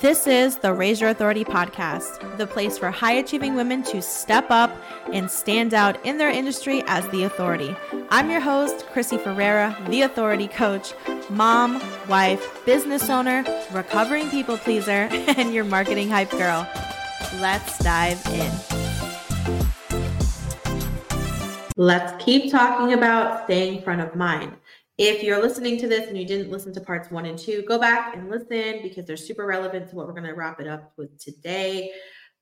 This 0.00 0.26
is 0.26 0.56
the 0.56 0.72
Raise 0.72 0.98
Your 0.98 1.10
Authority 1.10 1.44
podcast, 1.44 2.38
the 2.38 2.46
place 2.46 2.78
for 2.78 2.90
high 2.90 3.12
achieving 3.12 3.54
women 3.54 3.82
to 3.82 4.00
step 4.00 4.46
up 4.48 4.74
and 5.12 5.30
stand 5.30 5.74
out 5.74 6.02
in 6.06 6.16
their 6.16 6.30
industry 6.30 6.82
as 6.86 7.06
the 7.10 7.24
authority. 7.24 7.76
I'm 8.08 8.30
your 8.30 8.40
host, 8.40 8.86
Krissy 8.94 9.22
Ferreira, 9.22 9.76
the 9.90 10.00
authority 10.00 10.48
coach, 10.48 10.94
mom, 11.28 11.82
wife, 12.08 12.64
business 12.64 13.10
owner, 13.10 13.44
recovering 13.72 14.30
people 14.30 14.56
pleaser, 14.56 14.90
and 15.12 15.52
your 15.52 15.64
marketing 15.64 16.08
hype 16.08 16.30
girl. 16.30 16.66
Let's 17.38 17.76
dive 17.80 18.24
in. 18.28 18.50
Let's 21.76 22.24
keep 22.24 22.50
talking 22.50 22.94
about 22.94 23.44
staying 23.44 23.82
front 23.82 24.00
of 24.00 24.16
mind. 24.16 24.56
If 25.00 25.22
you're 25.22 25.40
listening 25.40 25.78
to 25.78 25.88
this 25.88 26.08
and 26.08 26.18
you 26.18 26.26
didn't 26.26 26.50
listen 26.50 26.74
to 26.74 26.80
parts 26.82 27.10
one 27.10 27.24
and 27.24 27.38
two, 27.38 27.62
go 27.62 27.78
back 27.78 28.14
and 28.14 28.28
listen 28.28 28.80
because 28.82 29.06
they're 29.06 29.16
super 29.16 29.46
relevant 29.46 29.88
to 29.88 29.96
what 29.96 30.06
we're 30.06 30.12
going 30.12 30.26
to 30.26 30.34
wrap 30.34 30.60
it 30.60 30.66
up 30.66 30.92
with 30.98 31.18
today. 31.18 31.90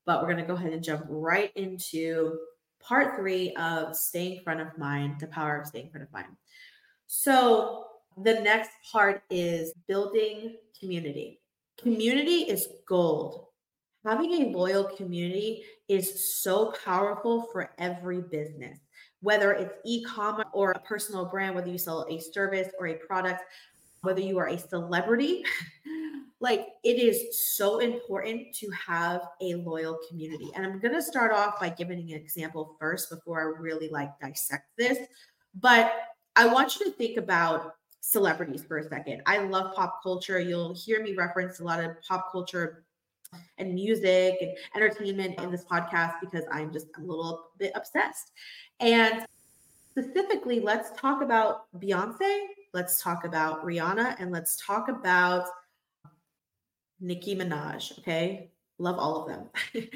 But 0.04 0.20
we're 0.20 0.32
going 0.32 0.44
to 0.44 0.48
go 0.48 0.54
ahead 0.54 0.72
and 0.72 0.82
jump 0.82 1.04
right 1.08 1.52
into 1.54 2.36
part 2.80 3.14
three 3.14 3.54
of 3.54 3.94
staying 3.94 4.40
front 4.42 4.60
of 4.60 4.76
mind, 4.76 5.20
the 5.20 5.28
power 5.28 5.60
of 5.60 5.68
staying 5.68 5.90
front 5.90 6.02
of 6.02 6.12
mind. 6.12 6.36
So, 7.06 7.84
the 8.24 8.40
next 8.40 8.70
part 8.90 9.22
is 9.30 9.72
building 9.86 10.56
community. 10.80 11.40
Community 11.80 12.40
is 12.40 12.66
gold. 12.88 13.44
Having 14.04 14.32
a 14.32 14.58
loyal 14.58 14.82
community 14.82 15.62
is 15.86 16.34
so 16.34 16.74
powerful 16.84 17.42
for 17.52 17.70
every 17.78 18.20
business 18.20 18.80
whether 19.20 19.52
it's 19.52 19.74
e-commerce 19.84 20.46
or 20.52 20.72
a 20.72 20.78
personal 20.80 21.24
brand, 21.24 21.54
whether 21.54 21.68
you 21.68 21.78
sell 21.78 22.06
a 22.08 22.20
service 22.20 22.68
or 22.78 22.88
a 22.88 22.95
product, 22.95 23.42
whether 24.02 24.20
you 24.20 24.38
are 24.38 24.48
a 24.48 24.58
celebrity, 24.58 25.44
like 26.41 26.68
it 26.84 26.98
is 27.00 27.56
so 27.56 27.80
important 27.80 28.54
to 28.54 28.70
have 28.70 29.22
a 29.42 29.54
loyal 29.54 29.98
community. 30.08 30.50
And 30.55 30.64
I'm 30.64 30.78
going 30.78 30.94
to 30.94 31.02
start 31.02 31.33
off 31.33 31.58
by 31.58 31.69
giving 31.69 31.98
an 31.98 32.16
example 32.16 32.77
first 32.78 33.11
before 33.11 33.41
I 33.41 33.61
really 33.61 33.89
like 33.89 34.11
dissect 34.20 34.66
this. 34.77 34.98
But 35.61 35.92
I 36.36 36.46
want 36.46 36.78
you 36.78 36.86
to 36.86 36.92
think 36.92 37.16
about 37.16 37.74
celebrities 38.00 38.62
for 38.62 38.78
a 38.78 38.89
second. 38.89 39.22
I 39.27 39.39
love 39.39 39.74
pop 39.74 40.00
culture. 40.02 40.39
You'll 40.39 40.74
hear 40.74 41.02
me 41.02 41.14
reference 41.14 41.58
a 41.58 41.64
lot 41.64 41.83
of 41.83 41.91
pop 42.06 42.30
culture 42.30 42.84
and 43.58 43.74
music 43.74 44.38
and 44.40 44.56
entertainment 44.76 45.38
in 45.40 45.50
this 45.50 45.64
podcast 45.64 46.14
because 46.20 46.44
I'm 46.50 46.72
just 46.72 46.86
a 46.96 47.00
little 47.00 47.50
bit 47.58 47.72
obsessed. 47.74 48.32
And 48.80 49.26
specifically, 49.90 50.60
let's 50.60 50.90
talk 50.98 51.22
about 51.22 51.66
Beyonce, 51.78 52.46
let's 52.72 53.02
talk 53.02 53.24
about 53.24 53.64
Rihanna, 53.64 54.16
and 54.18 54.30
let's 54.30 54.56
talk 54.64 54.88
about 54.88 55.46
Nicki 57.00 57.36
Minaj. 57.36 57.98
Okay. 57.98 58.50
Love 58.78 58.98
all 58.98 59.22
of 59.22 59.28
them. 59.28 59.48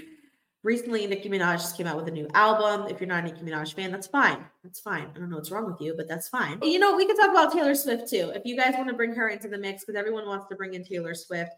Recently, 0.64 1.06
Nicki 1.08 1.28
Minaj 1.28 1.54
just 1.54 1.76
came 1.76 1.88
out 1.88 1.96
with 1.96 2.06
a 2.06 2.12
new 2.12 2.28
album. 2.34 2.88
If 2.88 3.00
you're 3.00 3.08
not 3.08 3.24
a 3.24 3.26
Nicki 3.26 3.40
Minaj 3.40 3.74
fan, 3.74 3.90
that's 3.90 4.06
fine. 4.06 4.44
That's 4.62 4.78
fine. 4.78 5.08
I 5.14 5.18
don't 5.18 5.28
know 5.28 5.36
what's 5.36 5.50
wrong 5.50 5.66
with 5.66 5.80
you, 5.80 5.94
but 5.96 6.06
that's 6.08 6.28
fine. 6.28 6.60
You 6.62 6.78
know, 6.78 6.96
we 6.96 7.04
can 7.04 7.16
talk 7.16 7.30
about 7.30 7.52
Taylor 7.52 7.74
Swift 7.74 8.08
too. 8.08 8.30
If 8.32 8.42
you 8.44 8.56
guys 8.56 8.74
want 8.76 8.88
to 8.88 8.94
bring 8.94 9.12
her 9.12 9.28
into 9.28 9.48
the 9.48 9.58
mix, 9.58 9.84
because 9.84 9.98
everyone 9.98 10.26
wants 10.26 10.46
to 10.48 10.54
bring 10.54 10.74
in 10.74 10.84
Taylor 10.84 11.14
Swift. 11.14 11.50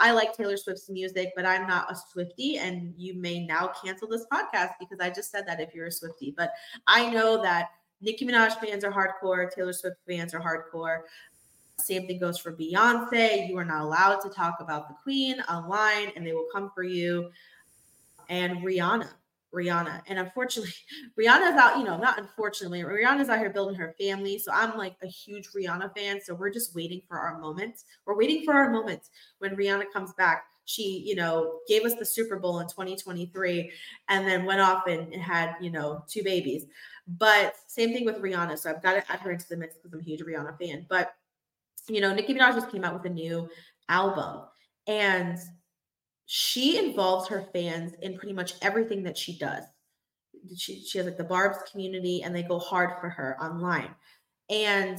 I 0.00 0.12
like 0.12 0.34
Taylor 0.34 0.56
Swift's 0.56 0.88
music, 0.88 1.32
but 1.36 1.44
I'm 1.46 1.68
not 1.68 1.90
a 1.90 1.94
Swiftie. 1.94 2.58
And 2.58 2.94
you 2.96 3.14
may 3.14 3.44
now 3.46 3.70
cancel 3.84 4.08
this 4.08 4.26
podcast 4.32 4.70
because 4.80 4.98
I 5.00 5.10
just 5.10 5.30
said 5.30 5.46
that 5.46 5.60
if 5.60 5.74
you're 5.74 5.86
a 5.86 5.90
Swiftie. 5.90 6.34
But 6.34 6.52
I 6.86 7.08
know 7.10 7.40
that 7.42 7.68
Nicki 8.00 8.26
Minaj 8.26 8.54
fans 8.54 8.82
are 8.82 8.90
hardcore, 8.90 9.50
Taylor 9.54 9.74
Swift 9.74 9.98
fans 10.08 10.32
are 10.34 10.40
hardcore. 10.40 11.00
Same 11.78 12.06
thing 12.06 12.18
goes 12.18 12.38
for 12.38 12.52
Beyonce. 12.52 13.48
You 13.48 13.56
are 13.58 13.64
not 13.64 13.82
allowed 13.82 14.20
to 14.20 14.30
talk 14.30 14.56
about 14.60 14.88
the 14.88 14.94
queen 15.02 15.40
online 15.42 16.12
and 16.16 16.26
they 16.26 16.32
will 16.32 16.48
come 16.52 16.70
for 16.74 16.82
you. 16.82 17.30
And 18.28 18.58
Rihanna. 18.58 19.08
Rihanna. 19.54 20.02
And 20.06 20.18
unfortunately, 20.18 20.72
Rihanna's 21.18 21.56
out, 21.56 21.78
you 21.78 21.84
know, 21.84 21.96
not 21.96 22.18
unfortunately, 22.18 22.82
Rihanna's 22.82 23.28
out 23.28 23.38
here 23.38 23.50
building 23.50 23.74
her 23.76 23.94
family. 23.98 24.38
So 24.38 24.52
I'm 24.52 24.76
like 24.76 24.96
a 25.02 25.06
huge 25.06 25.48
Rihanna 25.48 25.96
fan. 25.96 26.20
So 26.20 26.34
we're 26.34 26.50
just 26.50 26.74
waiting 26.74 27.02
for 27.08 27.18
our 27.18 27.38
moment. 27.38 27.82
We're 28.06 28.16
waiting 28.16 28.44
for 28.44 28.54
our 28.54 28.70
moment 28.70 29.08
when 29.38 29.56
Rihanna 29.56 29.84
comes 29.92 30.12
back. 30.14 30.44
She, 30.66 31.02
you 31.04 31.16
know, 31.16 31.58
gave 31.66 31.82
us 31.82 31.94
the 31.94 32.04
Super 32.04 32.38
Bowl 32.38 32.60
in 32.60 32.68
2023 32.68 33.72
and 34.08 34.26
then 34.26 34.44
went 34.44 34.60
off 34.60 34.86
and 34.86 35.12
had, 35.14 35.56
you 35.60 35.70
know, 35.70 36.04
two 36.08 36.22
babies. 36.22 36.66
But 37.08 37.54
same 37.66 37.92
thing 37.92 38.04
with 38.04 38.16
Rihanna. 38.16 38.56
So 38.56 38.70
I've 38.70 38.82
got 38.82 38.92
to 38.92 39.12
add 39.12 39.20
her 39.20 39.32
into 39.32 39.48
the 39.48 39.56
mix 39.56 39.76
because 39.76 39.92
I'm 39.92 40.00
a 40.00 40.04
huge 40.04 40.20
Rihanna 40.20 40.58
fan. 40.60 40.86
But, 40.88 41.14
you 41.88 42.00
know, 42.00 42.14
Nicki 42.14 42.34
Minaj 42.34 42.54
just 42.54 42.70
came 42.70 42.84
out 42.84 42.94
with 42.94 43.04
a 43.04 43.12
new 43.12 43.48
album. 43.88 44.42
And 44.86 45.38
she 46.32 46.78
involves 46.78 47.26
her 47.26 47.48
fans 47.52 47.92
in 48.02 48.16
pretty 48.16 48.32
much 48.32 48.54
everything 48.62 49.02
that 49.02 49.18
she 49.18 49.36
does. 49.36 49.64
She, 50.56 50.80
she 50.80 50.98
has 50.98 51.04
like 51.04 51.16
the 51.16 51.24
Barbz 51.24 51.68
community 51.68 52.22
and 52.22 52.32
they 52.32 52.44
go 52.44 52.60
hard 52.60 53.00
for 53.00 53.08
her 53.08 53.36
online. 53.42 53.92
And 54.48 54.96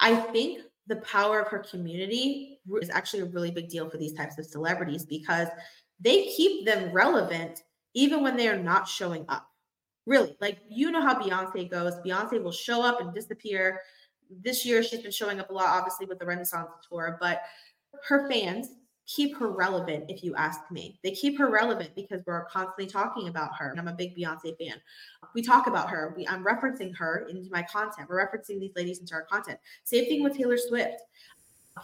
I 0.00 0.16
think 0.16 0.62
the 0.86 0.96
power 0.96 1.38
of 1.38 1.48
her 1.48 1.58
community 1.58 2.60
is 2.80 2.88
actually 2.88 3.20
a 3.20 3.26
really 3.26 3.50
big 3.50 3.68
deal 3.68 3.90
for 3.90 3.98
these 3.98 4.14
types 4.14 4.38
of 4.38 4.46
celebrities 4.46 5.04
because 5.04 5.48
they 6.00 6.28
keep 6.28 6.64
them 6.64 6.90
relevant 6.94 7.62
even 7.92 8.22
when 8.22 8.34
they 8.34 8.48
are 8.48 8.56
not 8.58 8.88
showing 8.88 9.26
up. 9.28 9.46
Really, 10.06 10.34
like 10.40 10.60
you 10.66 10.90
know 10.90 11.02
how 11.02 11.20
Beyonce 11.20 11.70
goes. 11.70 11.92
Beyonce 11.96 12.42
will 12.42 12.52
show 12.52 12.82
up 12.82 13.02
and 13.02 13.12
disappear. 13.12 13.82
This 14.30 14.64
year, 14.64 14.82
she's 14.82 15.02
been 15.02 15.12
showing 15.12 15.40
up 15.40 15.50
a 15.50 15.52
lot, 15.52 15.66
obviously, 15.66 16.06
with 16.06 16.18
the 16.18 16.24
Renaissance 16.26 16.70
tour, 16.88 17.18
but 17.20 17.42
her 18.08 18.26
fans 18.30 18.68
keep 19.06 19.36
her 19.36 19.50
relevant 19.50 20.04
if 20.08 20.22
you 20.24 20.34
ask 20.34 20.60
me. 20.70 20.98
They 21.02 21.10
keep 21.10 21.38
her 21.38 21.50
relevant 21.50 21.94
because 21.94 22.22
we're 22.26 22.44
constantly 22.46 22.86
talking 22.86 23.28
about 23.28 23.54
her 23.56 23.70
and 23.70 23.78
i'm 23.78 23.88
a 23.88 23.92
big 23.92 24.16
beyonce 24.16 24.56
fan. 24.58 24.80
We 25.34 25.42
talk 25.42 25.66
about 25.66 25.90
her. 25.90 26.14
We, 26.16 26.26
i'm 26.28 26.44
referencing 26.44 26.96
her 26.96 27.26
into 27.28 27.50
my 27.50 27.62
content. 27.62 28.08
We're 28.08 28.26
referencing 28.26 28.60
these 28.60 28.72
ladies 28.76 29.00
into 29.00 29.14
our 29.14 29.24
content. 29.24 29.58
Same 29.84 30.06
thing 30.06 30.22
with 30.22 30.36
taylor 30.36 30.58
swift 30.58 31.02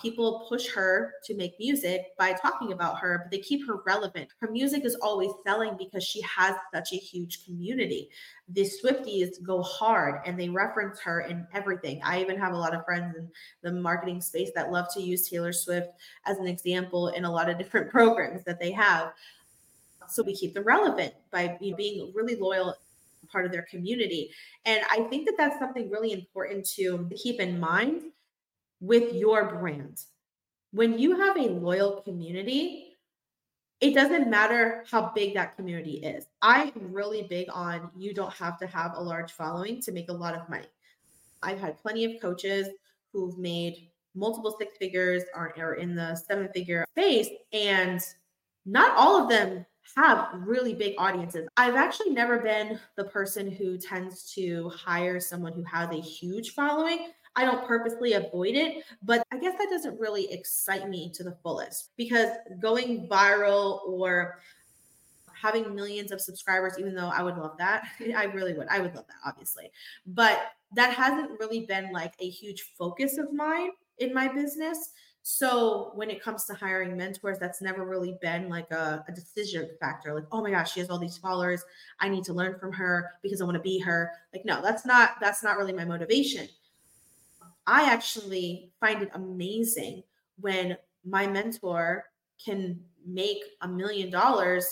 people 0.01 0.47
push 0.49 0.69
her 0.69 1.15
to 1.25 1.34
make 1.34 1.59
music 1.59 2.17
by 2.17 2.33
talking 2.33 2.73
about 2.73 2.99
her, 2.99 3.23
but 3.23 3.31
they 3.31 3.43
keep 3.43 3.67
her 3.67 3.83
relevant. 3.84 4.28
Her 4.39 4.51
music 4.51 4.84
is 4.84 4.95
always 4.97 5.33
selling 5.45 5.77
because 5.77 6.05
she 6.05 6.21
has 6.23 6.55
such 6.73 6.93
a 6.93 6.97
huge 6.97 7.45
community. 7.45 8.09
The 8.51 8.62
Swifties 8.62 9.43
go 9.43 9.62
hard 9.62 10.21
and 10.25 10.39
they 10.39 10.49
reference 10.49 11.01
her 11.01 11.23
in 11.23 11.47
everything. 11.53 12.01
I 12.05 12.21
even 12.21 12.39
have 12.39 12.53
a 12.53 12.56
lot 12.56 12.75
of 12.75 12.84
friends 12.84 13.17
in 13.17 13.28
the 13.62 13.73
marketing 13.73 14.21
space 14.21 14.51
that 14.55 14.71
love 14.71 14.87
to 14.95 15.03
use 15.03 15.28
Taylor 15.28 15.53
Swift 15.53 15.89
as 16.25 16.39
an 16.39 16.47
example 16.47 17.09
in 17.09 17.25
a 17.25 17.31
lot 17.31 17.51
of 17.51 17.59
different 17.59 17.91
programs 17.91 18.45
that 18.45 18.61
they 18.61 18.71
have. 18.71 19.12
So 20.09 20.22
we 20.22 20.37
keep 20.37 20.55
them 20.55 20.65
relevant 20.65 21.15
by 21.31 21.59
being 21.77 22.12
really 22.15 22.37
loyal 22.37 22.75
part 23.31 23.45
of 23.45 23.53
their 23.53 23.67
community. 23.71 24.31
And 24.65 24.83
I 24.91 25.03
think 25.05 25.27
that 25.27 25.34
that's 25.37 25.59
something 25.59 25.91
really 25.91 26.12
important 26.12 26.69
to 26.71 27.09
keep 27.17 27.41
in 27.41 27.61
mind 27.61 28.03
with 28.80 29.14
your 29.14 29.58
brand. 29.58 30.02
When 30.72 30.98
you 30.98 31.16
have 31.16 31.36
a 31.36 31.48
loyal 31.48 32.00
community, 32.02 32.98
it 33.80 33.94
doesn't 33.94 34.28
matter 34.28 34.84
how 34.91 35.12
big 35.14 35.34
that 35.34 35.56
community 35.56 35.94
is. 35.94 36.26
I'm 36.42 36.72
really 36.76 37.22
big 37.22 37.48
on 37.52 37.91
you 37.96 38.12
don't 38.12 38.32
have 38.34 38.58
to 38.58 38.66
have 38.66 38.92
a 38.94 39.00
large 39.00 39.32
following 39.32 39.80
to 39.82 39.92
make 39.92 40.10
a 40.10 40.14
lot 40.14 40.34
of 40.34 40.48
money. 40.48 40.66
I've 41.42 41.58
had 41.58 41.78
plenty 41.78 42.04
of 42.04 42.20
coaches 42.20 42.68
who've 43.12 43.38
made 43.38 43.88
multiple 44.14 44.54
six 44.58 44.76
figures 44.76 45.22
or 45.34 45.54
are 45.58 45.74
in 45.74 45.94
the 45.94 46.14
seven 46.14 46.48
figure 46.52 46.84
space, 46.92 47.28
and 47.52 48.00
not 48.66 48.94
all 48.97 49.22
of 49.22 49.28
them 49.28 49.64
have 49.97 50.28
really 50.34 50.74
big 50.74 50.94
audiences. 50.98 51.48
I've 51.56 51.74
actually 51.74 52.10
never 52.10 52.38
been 52.38 52.78
the 52.97 53.04
person 53.04 53.50
who 53.50 53.78
tends 53.78 54.32
to 54.34 54.68
hire 54.70 55.18
someone 55.20 55.52
who 55.52 55.64
has 55.64 55.91
a 55.91 56.00
huge 56.00 56.50
following. 56.50 57.08
I 57.41 57.45
don't 57.47 57.67
purposely 57.67 58.12
avoid 58.12 58.55
it, 58.55 58.84
but 59.03 59.27
I 59.33 59.39
guess 59.39 59.55
that 59.56 59.69
doesn't 59.71 59.99
really 59.99 60.31
excite 60.31 60.91
me 60.91 61.11
to 61.15 61.25
the 61.25 61.34
fullest 61.43 61.89
because 61.97 62.28
going 62.60 63.09
viral 63.09 63.81
or 63.87 64.41
having 65.33 65.75
millions 65.75 66.13
of 66.13 66.21
subscribers, 66.21 66.75
even 66.78 66.95
though 66.95 67.09
I 67.09 67.22
would 67.22 67.39
love 67.39 67.57
that, 67.57 67.84
I 68.15 68.25
really 68.25 68.53
would. 68.53 68.69
I 68.69 68.81
would 68.81 68.95
love 68.95 69.07
that, 69.07 69.16
obviously. 69.27 69.72
But 70.07 70.39
that 70.75 70.92
hasn't 70.92 71.41
really 71.41 71.65
been 71.65 71.92
like 71.92 72.13
a 72.21 72.28
huge 72.28 72.72
focus 72.78 73.16
of 73.16 73.33
mine 73.33 73.71
in 73.98 74.13
my 74.13 74.28
business. 74.28 74.91
So 75.22 75.93
when 75.95 76.10
it 76.10 76.22
comes 76.22 76.45
to 76.47 76.54
hiring 76.54 76.95
mentors, 76.95 77.39
that's 77.39 77.63
never 77.63 77.86
really 77.86 78.19
been 78.21 78.51
like 78.51 78.71
a, 78.71 79.03
a, 79.07 79.13
decision 79.13 79.69
factor. 79.78 80.15
Like, 80.15 80.25
oh 80.33 80.43
my 80.43 80.51
gosh, 80.51 80.72
she 80.72 80.81
has 80.81 80.89
all 80.89 80.98
these 80.98 81.19
followers. 81.19 81.63
I 82.01 82.09
need 82.09 82.25
to 82.25 82.33
learn 82.33 82.59
from 82.59 82.72
her 82.72 83.10
because 83.22 83.41
I 83.41 83.45
want 83.45 83.57
to 83.57 83.63
be 83.63 83.78
her. 83.81 84.13
Like, 84.33 84.47
no, 84.47 84.63
that's 84.63 84.86
not 84.86 85.13
that's 85.21 85.43
not 85.43 85.59
really 85.59 85.75
my 85.75 85.84
motivation. 85.84 86.48
I 87.71 87.84
actually 87.84 88.72
find 88.81 89.01
it 89.01 89.11
amazing 89.15 90.03
when 90.41 90.77
my 91.05 91.28
mentor 91.28 92.05
can 92.45 92.81
make 93.07 93.39
a 93.61 93.69
million 93.69 94.11
dollars 94.11 94.67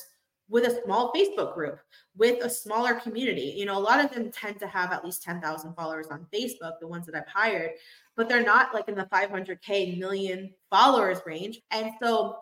with 0.48 0.64
a 0.64 0.82
small 0.82 1.12
Facebook 1.12 1.54
group, 1.54 1.78
with 2.16 2.44
a 2.44 2.50
smaller 2.50 2.94
community. 2.94 3.54
You 3.56 3.66
know, 3.66 3.78
a 3.78 3.78
lot 3.78 4.04
of 4.04 4.10
them 4.10 4.32
tend 4.32 4.58
to 4.58 4.66
have 4.66 4.90
at 4.90 5.04
least 5.04 5.22
10,000 5.22 5.74
followers 5.74 6.08
on 6.10 6.26
Facebook, 6.34 6.80
the 6.80 6.88
ones 6.88 7.06
that 7.06 7.14
I've 7.14 7.28
hired, 7.32 7.70
but 8.16 8.28
they're 8.28 8.42
not 8.42 8.74
like 8.74 8.88
in 8.88 8.96
the 8.96 9.04
500K 9.04 9.96
million 9.96 10.52
followers 10.68 11.18
range. 11.24 11.60
And 11.70 11.92
so 12.02 12.38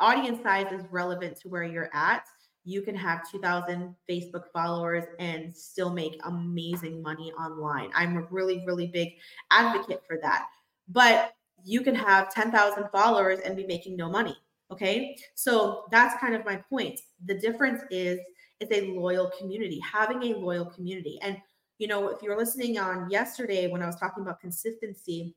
audience 0.00 0.42
size 0.42 0.72
is 0.72 0.84
relevant 0.90 1.38
to 1.42 1.48
where 1.48 1.62
you're 1.62 1.90
at. 1.94 2.24
You 2.64 2.82
can 2.82 2.94
have 2.94 3.30
2,000 3.30 3.94
Facebook 4.08 4.44
followers 4.52 5.04
and 5.18 5.54
still 5.54 5.92
make 5.92 6.18
amazing 6.24 7.02
money 7.02 7.32
online. 7.32 7.90
I'm 7.94 8.16
a 8.16 8.22
really, 8.30 8.64
really 8.66 8.86
big 8.86 9.10
advocate 9.50 10.02
for 10.06 10.18
that. 10.22 10.46
But 10.88 11.34
you 11.64 11.82
can 11.82 11.94
have 11.94 12.32
10,000 12.32 12.88
followers 12.90 13.40
and 13.40 13.56
be 13.56 13.66
making 13.66 13.96
no 13.96 14.08
money. 14.08 14.36
Okay. 14.70 15.16
So 15.34 15.84
that's 15.90 16.18
kind 16.20 16.34
of 16.34 16.44
my 16.44 16.56
point. 16.56 17.00
The 17.26 17.38
difference 17.38 17.82
is, 17.90 18.18
it's 18.60 18.72
a 18.72 18.92
loyal 18.92 19.30
community, 19.38 19.80
having 19.80 20.22
a 20.22 20.38
loyal 20.38 20.64
community. 20.64 21.18
And, 21.22 21.36
you 21.78 21.86
know, 21.86 22.08
if 22.08 22.22
you're 22.22 22.38
listening 22.38 22.78
on 22.78 23.10
yesterday 23.10 23.66
when 23.66 23.82
I 23.82 23.86
was 23.86 23.96
talking 23.96 24.22
about 24.22 24.40
consistency, 24.40 25.34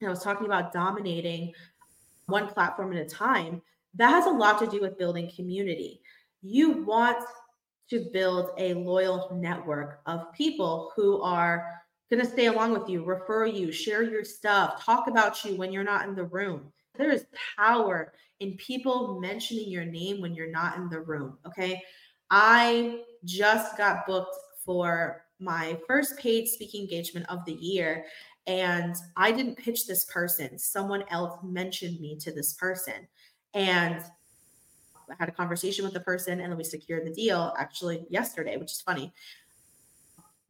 and 0.00 0.08
I 0.08 0.10
was 0.10 0.22
talking 0.22 0.46
about 0.46 0.72
dominating 0.72 1.52
one 2.26 2.46
platform 2.46 2.92
at 2.92 3.04
a 3.04 3.08
time, 3.08 3.60
that 3.94 4.10
has 4.10 4.26
a 4.26 4.30
lot 4.30 4.58
to 4.60 4.66
do 4.66 4.80
with 4.80 4.98
building 4.98 5.30
community. 5.34 6.00
You 6.42 6.84
want 6.84 7.24
to 7.90 8.08
build 8.12 8.50
a 8.56 8.74
loyal 8.74 9.36
network 9.40 10.00
of 10.06 10.32
people 10.32 10.92
who 10.94 11.20
are 11.22 11.82
going 12.10 12.24
to 12.24 12.30
stay 12.30 12.46
along 12.46 12.72
with 12.72 12.88
you, 12.88 13.04
refer 13.04 13.46
you, 13.46 13.70
share 13.70 14.02
your 14.02 14.24
stuff, 14.24 14.84
talk 14.84 15.08
about 15.08 15.44
you 15.44 15.56
when 15.56 15.72
you're 15.72 15.84
not 15.84 16.08
in 16.08 16.14
the 16.14 16.24
room. 16.24 16.72
There 16.96 17.10
is 17.10 17.26
power 17.56 18.12
in 18.40 18.56
people 18.56 19.20
mentioning 19.20 19.68
your 19.70 19.84
name 19.84 20.20
when 20.20 20.34
you're 20.34 20.50
not 20.50 20.76
in 20.76 20.88
the 20.88 21.00
room. 21.00 21.38
Okay. 21.46 21.82
I 22.30 23.00
just 23.24 23.76
got 23.76 24.06
booked 24.06 24.36
for 24.64 25.24
my 25.38 25.78
first 25.86 26.18
paid 26.18 26.48
speaking 26.48 26.82
engagement 26.82 27.26
of 27.28 27.44
the 27.44 27.54
year. 27.54 28.04
And 28.46 28.96
I 29.16 29.32
didn't 29.32 29.58
pitch 29.58 29.86
this 29.86 30.04
person. 30.06 30.58
Someone 30.58 31.04
else 31.10 31.38
mentioned 31.44 32.00
me 32.00 32.16
to 32.20 32.32
this 32.32 32.54
person. 32.54 33.06
And 33.54 34.02
I 35.10 35.14
had 35.18 35.28
a 35.28 35.32
conversation 35.32 35.84
with 35.84 35.94
the 35.94 36.00
person 36.00 36.40
and 36.40 36.50
then 36.50 36.56
we 36.56 36.64
secured 36.64 37.06
the 37.06 37.14
deal 37.14 37.54
actually 37.58 38.06
yesterday, 38.10 38.56
which 38.56 38.72
is 38.72 38.80
funny. 38.80 39.12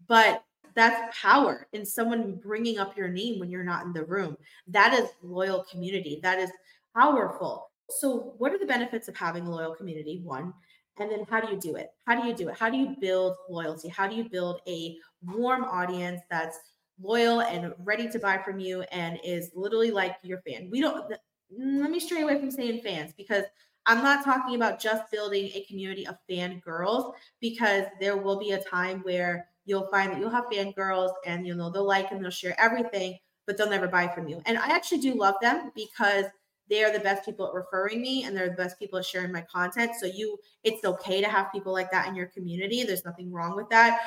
But 0.07 0.45
that's 0.75 1.17
power 1.21 1.67
in 1.73 1.85
someone 1.85 2.37
bringing 2.37 2.79
up 2.79 2.97
your 2.97 3.09
name 3.09 3.39
when 3.41 3.51
you're 3.51 3.65
not 3.65 3.85
in 3.85 3.93
the 3.93 4.05
room. 4.05 4.37
That 4.69 4.95
is 4.95 5.09
loyal 5.23 5.65
community. 5.71 6.21
That 6.23 6.39
is 6.39 6.51
powerful. 6.97 7.71
So, 7.89 8.35
what 8.39 8.53
are 8.53 8.59
the 8.59 8.67
benefits 8.67 9.09
of 9.09 9.17
having 9.17 9.47
a 9.47 9.51
loyal 9.51 9.75
community? 9.75 10.21
One, 10.23 10.55
and 10.99 11.11
then 11.11 11.25
how 11.29 11.41
do 11.41 11.53
you 11.53 11.59
do 11.59 11.77
it? 11.77 11.91
How 12.07 12.21
do 12.21 12.27
you 12.27 12.35
do 12.35 12.49
it? 12.49 12.57
How 12.59 12.71
do 12.71 12.77
you 12.77 12.95
build 13.01 13.37
loyalty? 13.49 13.89
How 13.89 14.07
do 14.07 14.15
you 14.15 14.29
build 14.29 14.61
a 14.69 14.97
warm 15.25 15.65
audience 15.65 16.21
that's 16.31 16.59
loyal 17.03 17.41
and 17.41 17.73
ready 17.79 18.09
to 18.11 18.19
buy 18.19 18.39
from 18.39 18.61
you 18.61 18.83
and 18.93 19.19
is 19.25 19.51
literally 19.55 19.91
like 19.91 20.17
your 20.23 20.41
fan? 20.43 20.69
We 20.71 20.81
don't, 20.81 21.11
let 21.51 21.91
me 21.91 21.99
stray 21.99 22.23
away 22.23 22.39
from 22.39 22.51
saying 22.51 22.83
fans 22.83 23.13
because 23.17 23.45
I'm 23.91 24.05
not 24.05 24.25
talking 24.25 24.55
about 24.55 24.79
just 24.79 25.11
building 25.11 25.51
a 25.53 25.65
community 25.69 26.07
of 26.07 26.17
fan 26.29 26.61
girls 26.61 27.13
because 27.41 27.87
there 27.99 28.17
will 28.17 28.39
be 28.39 28.53
a 28.53 28.63
time 28.63 29.01
where 29.01 29.49
you'll 29.65 29.89
find 29.89 30.13
that 30.13 30.21
you'll 30.21 30.31
have 30.31 30.45
fangirls 30.45 31.11
and 31.27 31.45
you 31.45 31.57
know 31.57 31.71
they'll 31.71 31.85
like 31.85 32.13
and 32.13 32.23
they'll 32.23 32.31
share 32.31 32.55
everything, 32.57 33.19
but 33.47 33.57
they'll 33.57 33.69
never 33.69 33.89
buy 33.89 34.07
from 34.07 34.29
you. 34.29 34.41
And 34.47 34.57
I 34.59 34.69
actually 34.69 35.01
do 35.01 35.15
love 35.15 35.35
them 35.43 35.73
because 35.75 36.27
they 36.69 36.85
are 36.85 36.93
the 36.93 37.01
best 37.01 37.25
people 37.25 37.49
at 37.49 37.53
referring 37.53 38.01
me 38.01 38.23
and 38.23 38.37
they're 38.37 38.51
the 38.51 38.55
best 38.55 38.79
people 38.79 38.97
at 38.97 39.05
sharing 39.05 39.33
my 39.33 39.41
content. 39.41 39.91
So 39.99 40.07
you 40.07 40.39
it's 40.63 40.85
okay 40.85 41.21
to 41.21 41.29
have 41.29 41.51
people 41.51 41.73
like 41.73 41.91
that 41.91 42.07
in 42.07 42.15
your 42.15 42.27
community. 42.27 42.85
There's 42.85 43.05
nothing 43.05 43.33
wrong 43.33 43.57
with 43.57 43.69
that. 43.71 44.03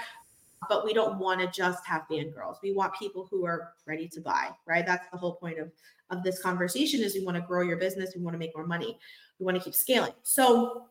But 0.70 0.86
we 0.86 0.94
don't 0.94 1.20
want 1.20 1.42
to 1.42 1.48
just 1.48 1.86
have 1.86 2.04
fangirls. 2.10 2.56
We 2.64 2.72
want 2.72 2.94
people 2.94 3.28
who 3.30 3.46
are 3.46 3.74
ready 3.86 4.08
to 4.08 4.22
buy, 4.22 4.52
right? 4.66 4.86
That's 4.86 5.06
the 5.12 5.18
whole 5.18 5.36
point 5.36 5.60
of 5.60 5.74
of 6.10 6.24
this 6.24 6.42
conversation 6.42 7.02
is 7.02 7.16
we 7.16 7.26
want 7.26 7.36
to 7.36 7.42
grow 7.42 7.62
your 7.62 7.78
business, 7.78 8.14
we 8.16 8.22
want 8.22 8.34
to 8.36 8.40
make 8.40 8.56
more 8.56 8.68
money, 8.68 8.98
want 9.44 9.58
to 9.58 9.64
keep 9.64 9.76
scaling. 9.76 10.14
So 10.24 10.86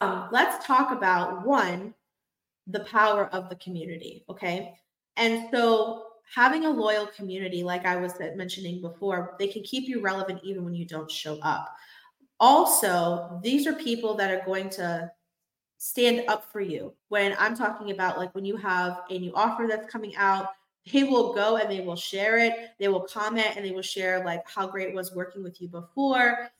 um, 0.00 0.28
let's 0.32 0.64
talk 0.66 0.90
about 0.92 1.46
one 1.46 1.94
the 2.68 2.80
power 2.80 3.26
of 3.26 3.48
the 3.48 3.56
community. 3.56 4.24
Okay. 4.28 4.74
And 5.16 5.48
so 5.52 6.06
having 6.34 6.64
a 6.64 6.70
loyal 6.70 7.06
community, 7.06 7.62
like 7.62 7.84
I 7.84 7.96
was 7.96 8.14
mentioning 8.36 8.80
before, 8.80 9.36
they 9.38 9.48
can 9.48 9.62
keep 9.62 9.88
you 9.88 10.00
relevant 10.00 10.40
even 10.42 10.64
when 10.64 10.74
you 10.74 10.86
don't 10.86 11.10
show 11.10 11.38
up. 11.40 11.74
Also, 12.40 13.40
these 13.42 13.66
are 13.66 13.74
people 13.74 14.14
that 14.14 14.30
are 14.30 14.44
going 14.44 14.70
to 14.70 15.10
stand 15.78 16.24
up 16.28 16.50
for 16.50 16.60
you. 16.60 16.94
When 17.08 17.34
I'm 17.38 17.56
talking 17.56 17.90
about 17.90 18.18
like 18.18 18.34
when 18.34 18.44
you 18.44 18.56
have 18.56 19.02
a 19.10 19.18
new 19.18 19.32
offer 19.34 19.66
that's 19.68 19.90
coming 19.90 20.14
out, 20.16 20.48
they 20.92 21.04
will 21.04 21.32
go 21.32 21.56
and 21.56 21.70
they 21.70 21.80
will 21.80 21.96
share 21.96 22.38
it. 22.38 22.70
They 22.78 22.88
will 22.88 23.02
comment 23.02 23.56
and 23.56 23.64
they 23.64 23.70
will 23.70 23.82
share 23.82 24.24
like 24.24 24.48
how 24.48 24.66
great 24.66 24.94
was 24.94 25.14
working 25.14 25.42
with 25.42 25.60
you 25.60 25.68
before 25.68 26.50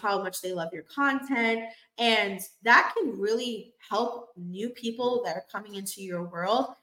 how 0.00 0.22
much 0.22 0.40
they 0.40 0.52
love 0.52 0.70
your 0.72 0.84
content. 0.84 1.64
And 1.98 2.40
that 2.62 2.94
can 2.96 3.18
really 3.18 3.74
help 3.88 4.30
new 4.36 4.70
people 4.70 5.22
that 5.24 5.36
are 5.36 5.44
coming 5.50 5.74
into 5.74 6.02
your 6.02 6.24
world 6.24 6.74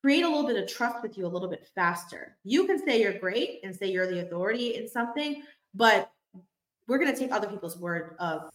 create 0.00 0.24
a 0.24 0.28
little 0.28 0.46
bit 0.46 0.56
of 0.56 0.68
trust 0.68 1.02
with 1.02 1.18
you 1.18 1.26
a 1.26 1.28
little 1.28 1.48
bit 1.48 1.68
faster. 1.74 2.36
You 2.42 2.66
can 2.66 2.84
say 2.84 3.02
you're 3.02 3.18
great 3.18 3.60
and 3.62 3.74
say 3.74 3.90
you're 3.90 4.06
the 4.06 4.22
authority 4.22 4.76
in 4.76 4.88
something, 4.88 5.42
but 5.74 6.10
we're 6.88 6.98
going 6.98 7.12
to 7.12 7.18
take 7.18 7.32
other 7.32 7.48
people's 7.48 7.78
word 7.78 8.16
of 8.18 8.50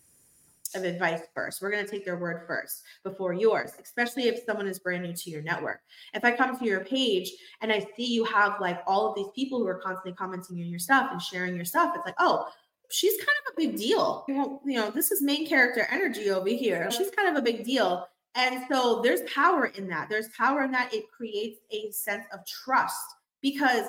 of 0.74 0.84
advice 0.84 1.22
first. 1.34 1.62
We're 1.62 1.72
going 1.72 1.86
to 1.86 1.90
take 1.90 2.04
their 2.04 2.18
word 2.18 2.44
first 2.48 2.84
before 3.04 3.34
yours, 3.34 3.72
especially 3.82 4.28
if 4.28 4.44
someone 4.46 4.68
is 4.68 4.80
brand 4.80 5.04
new 5.04 5.14
to 5.14 5.30
your 5.30 5.42
network. 5.42 5.80
If 6.14 6.26
I 6.26 6.32
come 6.32 6.58
to 6.58 6.66
your 6.66 6.84
page 6.84 7.32
and 7.62 7.72
I 7.72 7.86
see 7.96 8.06
you 8.06 8.26
have 8.26 8.60
like 8.60 8.82
all 8.86 9.08
of 9.08 9.16
these 9.16 9.30
people 9.34 9.60
who 9.60 9.68
are 9.68 9.80
constantly 9.80 10.14
commenting 10.14 10.58
on 10.58 10.68
your 10.68 10.80
stuff 10.80 11.10
and 11.12 11.22
sharing 11.22 11.56
your 11.56 11.66
stuff, 11.66 11.94
it's 11.96 12.06
like, 12.06 12.16
oh, 12.20 12.48
she's 12.90 13.18
kind 13.18 13.38
of 13.46 13.54
a 13.54 13.58
big 13.58 13.78
deal. 13.78 14.26
You 14.28 14.62
know, 14.66 14.92
this 14.92 15.12
is 15.12 15.22
main 15.22 15.48
character 15.48 15.88
energy 15.90 16.30
over 16.30 16.50
here. 16.50 16.90
She's 16.92 17.10
kind 17.12 17.30
of 17.30 17.36
a 17.36 17.42
big 17.42 17.64
deal. 17.64 18.08
And 18.36 18.66
so 18.70 19.02
there's 19.02 19.22
power 19.22 19.68
in 19.68 19.88
that. 19.88 20.10
There's 20.10 20.30
power 20.38 20.64
in 20.64 20.72
that. 20.72 20.94
It 20.94 21.06
creates 21.10 21.60
a 21.72 21.92
sense 21.92 22.26
of 22.34 22.40
trust 22.46 23.06
because 23.42 23.88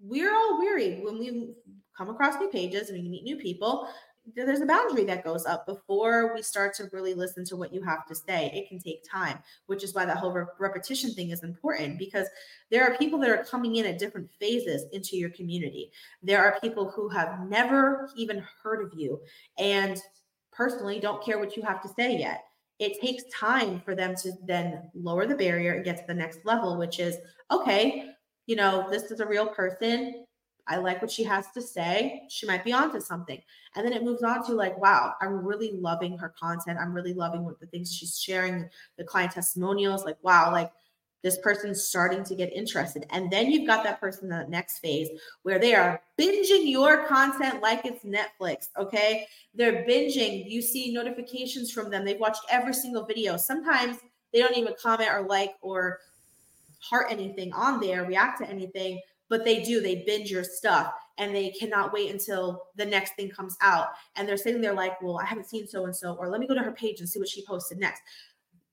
we're 0.00 0.34
all 0.34 0.58
weary 0.58 1.00
when 1.02 1.18
we 1.18 1.54
come 1.96 2.10
across 2.10 2.38
new 2.38 2.48
pages 2.48 2.90
and 2.90 3.02
we 3.02 3.08
meet 3.08 3.24
new 3.24 3.36
people 3.36 3.88
there's 4.34 4.60
a 4.60 4.66
boundary 4.66 5.04
that 5.04 5.24
goes 5.24 5.46
up 5.46 5.66
before 5.66 6.34
we 6.34 6.42
start 6.42 6.74
to 6.74 6.88
really 6.92 7.14
listen 7.14 7.44
to 7.44 7.56
what 7.56 7.72
you 7.72 7.82
have 7.82 8.06
to 8.06 8.14
say. 8.14 8.50
It 8.54 8.68
can 8.68 8.78
take 8.78 9.08
time, 9.08 9.38
which 9.66 9.84
is 9.84 9.94
why 9.94 10.04
that 10.04 10.16
whole 10.16 10.32
re- 10.32 10.44
repetition 10.58 11.12
thing 11.12 11.30
is 11.30 11.42
important 11.42 11.98
because 11.98 12.26
there 12.70 12.84
are 12.84 12.96
people 12.96 13.18
that 13.20 13.30
are 13.30 13.44
coming 13.44 13.76
in 13.76 13.86
at 13.86 13.98
different 13.98 14.28
phases 14.40 14.86
into 14.92 15.16
your 15.16 15.30
community. 15.30 15.92
There 16.22 16.44
are 16.44 16.58
people 16.60 16.90
who 16.90 17.08
have 17.10 17.48
never 17.48 18.10
even 18.16 18.44
heard 18.62 18.84
of 18.84 18.98
you 18.98 19.20
and 19.58 20.00
personally 20.52 20.98
don't 20.98 21.24
care 21.24 21.38
what 21.38 21.56
you 21.56 21.62
have 21.62 21.82
to 21.82 21.88
say 21.88 22.18
yet. 22.18 22.44
It 22.78 23.00
takes 23.00 23.24
time 23.32 23.80
for 23.84 23.94
them 23.94 24.14
to 24.16 24.32
then 24.44 24.90
lower 24.94 25.26
the 25.26 25.34
barrier 25.34 25.74
and 25.74 25.84
get 25.84 25.98
to 25.98 26.04
the 26.06 26.14
next 26.14 26.40
level, 26.44 26.76
which 26.76 26.98
is 26.98 27.16
okay, 27.50 28.10
you 28.46 28.56
know, 28.56 28.88
this 28.90 29.10
is 29.10 29.20
a 29.20 29.26
real 29.26 29.46
person 29.46 30.26
I 30.68 30.76
like 30.76 31.00
what 31.00 31.10
she 31.10 31.22
has 31.24 31.50
to 31.52 31.62
say. 31.62 32.22
She 32.28 32.46
might 32.46 32.64
be 32.64 32.72
onto 32.72 33.00
something. 33.00 33.40
And 33.74 33.86
then 33.86 33.92
it 33.92 34.02
moves 34.02 34.22
on 34.22 34.44
to 34.46 34.52
like, 34.52 34.76
wow, 34.78 35.14
I'm 35.20 35.44
really 35.44 35.72
loving 35.72 36.18
her 36.18 36.34
content. 36.38 36.78
I'm 36.80 36.92
really 36.92 37.14
loving 37.14 37.44
what 37.44 37.60
the 37.60 37.66
things 37.66 37.94
she's 37.94 38.18
sharing, 38.18 38.68
the 38.96 39.04
client 39.04 39.32
testimonials. 39.32 40.04
Like, 40.04 40.18
wow, 40.22 40.50
like 40.50 40.72
this 41.22 41.38
person's 41.38 41.82
starting 41.82 42.24
to 42.24 42.34
get 42.34 42.52
interested. 42.52 43.06
And 43.10 43.30
then 43.30 43.50
you've 43.50 43.66
got 43.66 43.84
that 43.84 44.00
person 44.00 44.30
in 44.30 44.38
the 44.38 44.48
next 44.48 44.78
phase 44.78 45.08
where 45.42 45.58
they 45.58 45.74
are 45.74 46.00
binging 46.18 46.68
your 46.70 47.04
content 47.06 47.62
like 47.62 47.84
it's 47.84 48.04
Netflix. 48.04 48.68
Okay. 48.78 49.26
They're 49.54 49.84
binging. 49.84 50.50
You 50.50 50.62
see 50.62 50.92
notifications 50.92 51.70
from 51.70 51.90
them. 51.90 52.04
They've 52.04 52.20
watched 52.20 52.42
every 52.50 52.74
single 52.74 53.04
video. 53.04 53.36
Sometimes 53.36 53.98
they 54.32 54.40
don't 54.40 54.56
even 54.56 54.74
comment 54.80 55.10
or 55.12 55.22
like 55.22 55.54
or 55.62 55.98
heart 56.78 57.06
anything 57.10 57.52
on 57.52 57.80
there, 57.80 58.04
react 58.04 58.38
to 58.40 58.48
anything 58.48 59.00
but 59.28 59.44
they 59.44 59.62
do 59.62 59.80
they 59.80 60.04
binge 60.06 60.30
your 60.30 60.44
stuff 60.44 60.92
and 61.18 61.34
they 61.34 61.50
cannot 61.50 61.92
wait 61.92 62.10
until 62.10 62.64
the 62.76 62.84
next 62.84 63.16
thing 63.16 63.30
comes 63.30 63.56
out. 63.62 63.88
And 64.16 64.28
they're 64.28 64.36
sitting 64.36 64.60
there 64.60 64.74
like 64.74 65.00
well 65.02 65.18
i 65.18 65.24
haven't 65.24 65.48
seen 65.48 65.66
so 65.66 65.84
and 65.84 65.96
so 65.96 66.14
or 66.14 66.28
let 66.28 66.40
me 66.40 66.46
go 66.46 66.54
to 66.54 66.62
her 66.62 66.72
page 66.72 67.00
and 67.00 67.08
see 67.08 67.18
what 67.18 67.28
she 67.28 67.44
posted 67.46 67.78
next 67.78 68.02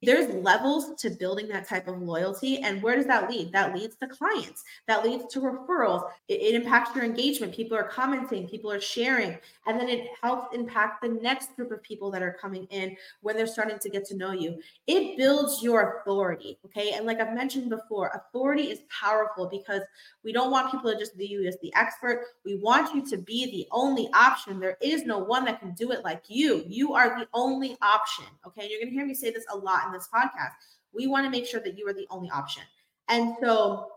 there's 0.06 0.34
levels 0.36 1.00
to 1.02 1.10
building 1.10 1.48
that 1.50 1.68
type 1.68 1.88
of 1.88 2.02
loyalty. 2.02 2.60
And 2.60 2.82
where 2.82 2.96
does 2.96 3.06
that 3.08 3.30
lead? 3.30 3.52
That 3.52 3.76
leads 3.76 3.96
to 3.98 4.08
clients, 4.08 4.64
that 4.88 5.04
leads 5.04 5.32
to 5.34 5.40
referrals. 5.40 6.10
It, 6.28 6.42
it, 6.42 6.54
impacts 6.56 6.96
your 6.96 7.04
engagement. 7.04 7.54
People 7.54 7.78
are 7.78 7.84
commenting, 7.84 8.48
people 8.48 8.72
are 8.72 8.80
sharing, 8.80 9.38
and 9.66 9.80
then 9.80 9.90
it 9.90 10.08
helps 10.22 10.56
impact 10.56 11.02
the 11.02 11.10
next 11.10 11.56
group 11.56 11.72
of 11.72 11.82
people 11.82 12.12
that 12.12 12.22
are 12.22 12.38
coming 12.40 12.66
in 12.70 12.96
when 13.22 13.36
they're 13.36 13.48
starting 13.48 13.80
to 13.80 13.90
get 13.90 14.06
to 14.06 14.16
know 14.16 14.32
you. 14.32 14.60
It 14.88 15.18
builds 15.18 15.64
your 15.64 16.00
authority. 16.00 16.60
Okay. 16.66 16.94
And 16.94 17.06
like 17.06 17.20
I've 17.20 17.34
mentioned 17.34 17.70
before, 17.70 18.12
authority 18.14 18.64
is 18.64 18.82
powerful 18.90 19.48
because 19.48 19.82
we 20.24 20.32
don't 20.32 20.52
want 20.52 20.72
people 20.72 20.92
to 20.92 20.98
just 20.98 21.16
view 21.16 21.42
you 21.42 21.48
as 21.48 21.58
the 21.62 21.74
expert. 21.76 22.26
We 22.46 22.56
want 22.56 22.94
you 22.94 23.06
to 23.08 23.18
be 23.18 23.46
the 23.52 23.68
only 23.72 24.10
option. 24.14 24.60
There 24.60 24.78
is 24.82 25.06
no 25.06 25.20
one 25.20 25.46
that 25.46 25.60
can 25.60 25.74
do 25.74 25.92
it 25.92 26.04
like 26.04 26.24
you. 26.28 26.64
You 26.68 26.94
are 26.94 27.20
the 27.20 27.28
only 27.34 27.78
option. 27.82 28.26
Okay. 28.46 28.68
You're 28.70 28.80
going 28.80 28.90
to 28.90 28.94
hear 28.94 29.06
me 29.06 29.14
say 29.14 29.32
this 29.32 29.46
a 29.52 29.58
lot 29.58 29.92
this 29.94 30.10
podcast. 30.14 30.52
We 30.94 31.08
want 31.08 31.26
to 31.26 31.32
make 31.32 31.46
sure 31.46 31.62
that 31.62 31.78
you 31.78 31.88
are 31.88 31.94
the 31.94 32.08
only 32.10 32.30
option. 32.30 32.64
And 33.10 33.36
so, 33.42 33.88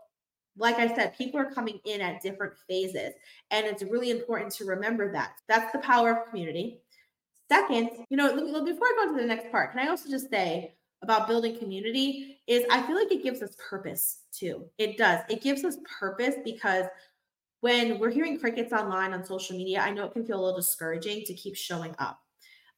like 0.57 0.77
I 0.77 0.93
said, 0.93 1.17
people 1.17 1.39
are 1.39 1.51
coming 1.51 1.79
in 1.85 2.01
at 2.01 2.21
different 2.21 2.53
phases. 2.67 3.13
And 3.51 3.65
it's 3.65 3.83
really 3.83 4.09
important 4.09 4.51
to 4.53 4.65
remember 4.65 5.11
that. 5.11 5.33
That's 5.47 5.71
the 5.71 5.79
power 5.79 6.11
of 6.11 6.29
community. 6.29 6.81
Second, 7.49 7.91
you 8.09 8.17
know, 8.17 8.33
before 8.63 8.87
I 8.87 9.05
go 9.05 9.13
to 9.13 9.21
the 9.21 9.27
next 9.27 9.51
part, 9.51 9.71
can 9.71 9.79
I 9.79 9.89
also 9.89 10.09
just 10.09 10.29
say 10.29 10.73
about 11.03 11.27
building 11.27 11.57
community 11.57 12.39
is 12.47 12.65
I 12.71 12.81
feel 12.81 12.95
like 12.95 13.11
it 13.11 13.23
gives 13.23 13.41
us 13.41 13.55
purpose 13.69 14.23
too. 14.31 14.65
It 14.77 14.97
does. 14.97 15.21
It 15.29 15.41
gives 15.41 15.63
us 15.63 15.77
purpose 15.99 16.35
because 16.43 16.85
when 17.61 17.99
we're 17.99 18.11
hearing 18.11 18.39
crickets 18.39 18.73
online 18.73 19.13
on 19.13 19.23
social 19.23 19.57
media, 19.57 19.79
I 19.79 19.91
know 19.91 20.05
it 20.05 20.13
can 20.13 20.25
feel 20.25 20.39
a 20.39 20.43
little 20.43 20.59
discouraging 20.59 21.23
to 21.25 21.33
keep 21.33 21.55
showing 21.55 21.95
up. 21.99 22.19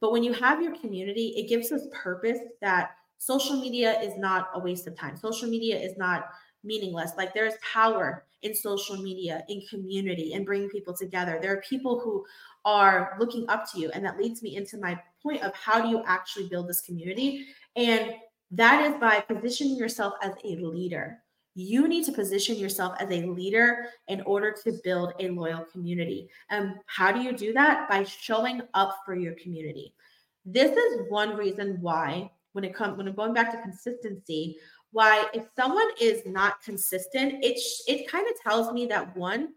But 0.01 0.11
when 0.11 0.23
you 0.23 0.33
have 0.33 0.61
your 0.61 0.75
community, 0.77 1.33
it 1.35 1.49
gives 1.49 1.71
us 1.71 1.81
purpose 1.91 2.39
that 2.61 2.91
social 3.19 3.59
media 3.59 4.01
is 4.01 4.17
not 4.17 4.49
a 4.55 4.59
waste 4.59 4.87
of 4.87 4.97
time. 4.97 5.15
Social 5.15 5.47
media 5.47 5.77
is 5.77 5.95
not 5.97 6.29
meaningless. 6.63 7.11
Like 7.17 7.33
there's 7.33 7.53
power 7.73 8.25
in 8.41 8.55
social 8.55 8.97
media, 8.97 9.43
in 9.49 9.61
community, 9.69 10.33
and 10.33 10.45
bringing 10.45 10.69
people 10.69 10.95
together. 10.95 11.37
There 11.41 11.53
are 11.53 11.61
people 11.61 11.99
who 11.99 12.25
are 12.65 13.15
looking 13.19 13.45
up 13.49 13.69
to 13.71 13.79
you. 13.79 13.91
And 13.91 14.03
that 14.05 14.17
leads 14.17 14.41
me 14.41 14.55
into 14.55 14.77
my 14.77 14.99
point 15.21 15.43
of 15.43 15.53
how 15.53 15.81
do 15.81 15.89
you 15.89 16.03
actually 16.07 16.47
build 16.47 16.67
this 16.67 16.81
community? 16.81 17.47
And 17.75 18.13
that 18.51 18.85
is 18.85 18.99
by 18.99 19.19
positioning 19.19 19.75
yourself 19.75 20.13
as 20.21 20.33
a 20.43 20.55
leader. 20.55 21.19
You 21.55 21.87
need 21.87 22.05
to 22.05 22.11
position 22.13 22.55
yourself 22.55 22.95
as 22.99 23.09
a 23.11 23.25
leader 23.25 23.87
in 24.07 24.21
order 24.21 24.55
to 24.63 24.79
build 24.83 25.13
a 25.19 25.29
loyal 25.29 25.65
community. 25.65 26.29
And 26.49 26.75
how 26.85 27.11
do 27.11 27.21
you 27.21 27.33
do 27.33 27.51
that? 27.53 27.89
By 27.89 28.05
showing 28.05 28.61
up 28.73 28.97
for 29.05 29.15
your 29.15 29.33
community. 29.33 29.93
This 30.45 30.71
is 30.71 31.01
one 31.09 31.35
reason 31.35 31.77
why 31.81 32.31
when 32.53 32.63
it 32.63 32.73
comes 32.73 32.97
when 32.97 33.07
I'm 33.07 33.15
going 33.15 33.33
back 33.33 33.51
to 33.51 33.61
consistency, 33.61 34.57
why 34.91 35.27
if 35.33 35.45
someone 35.55 35.87
is 35.99 36.23
not 36.25 36.61
consistent, 36.63 37.43
it 37.43 37.59
it 37.87 38.09
kind 38.09 38.27
of 38.27 38.33
tells 38.41 38.73
me 38.73 38.85
that 38.87 39.15
one, 39.15 39.49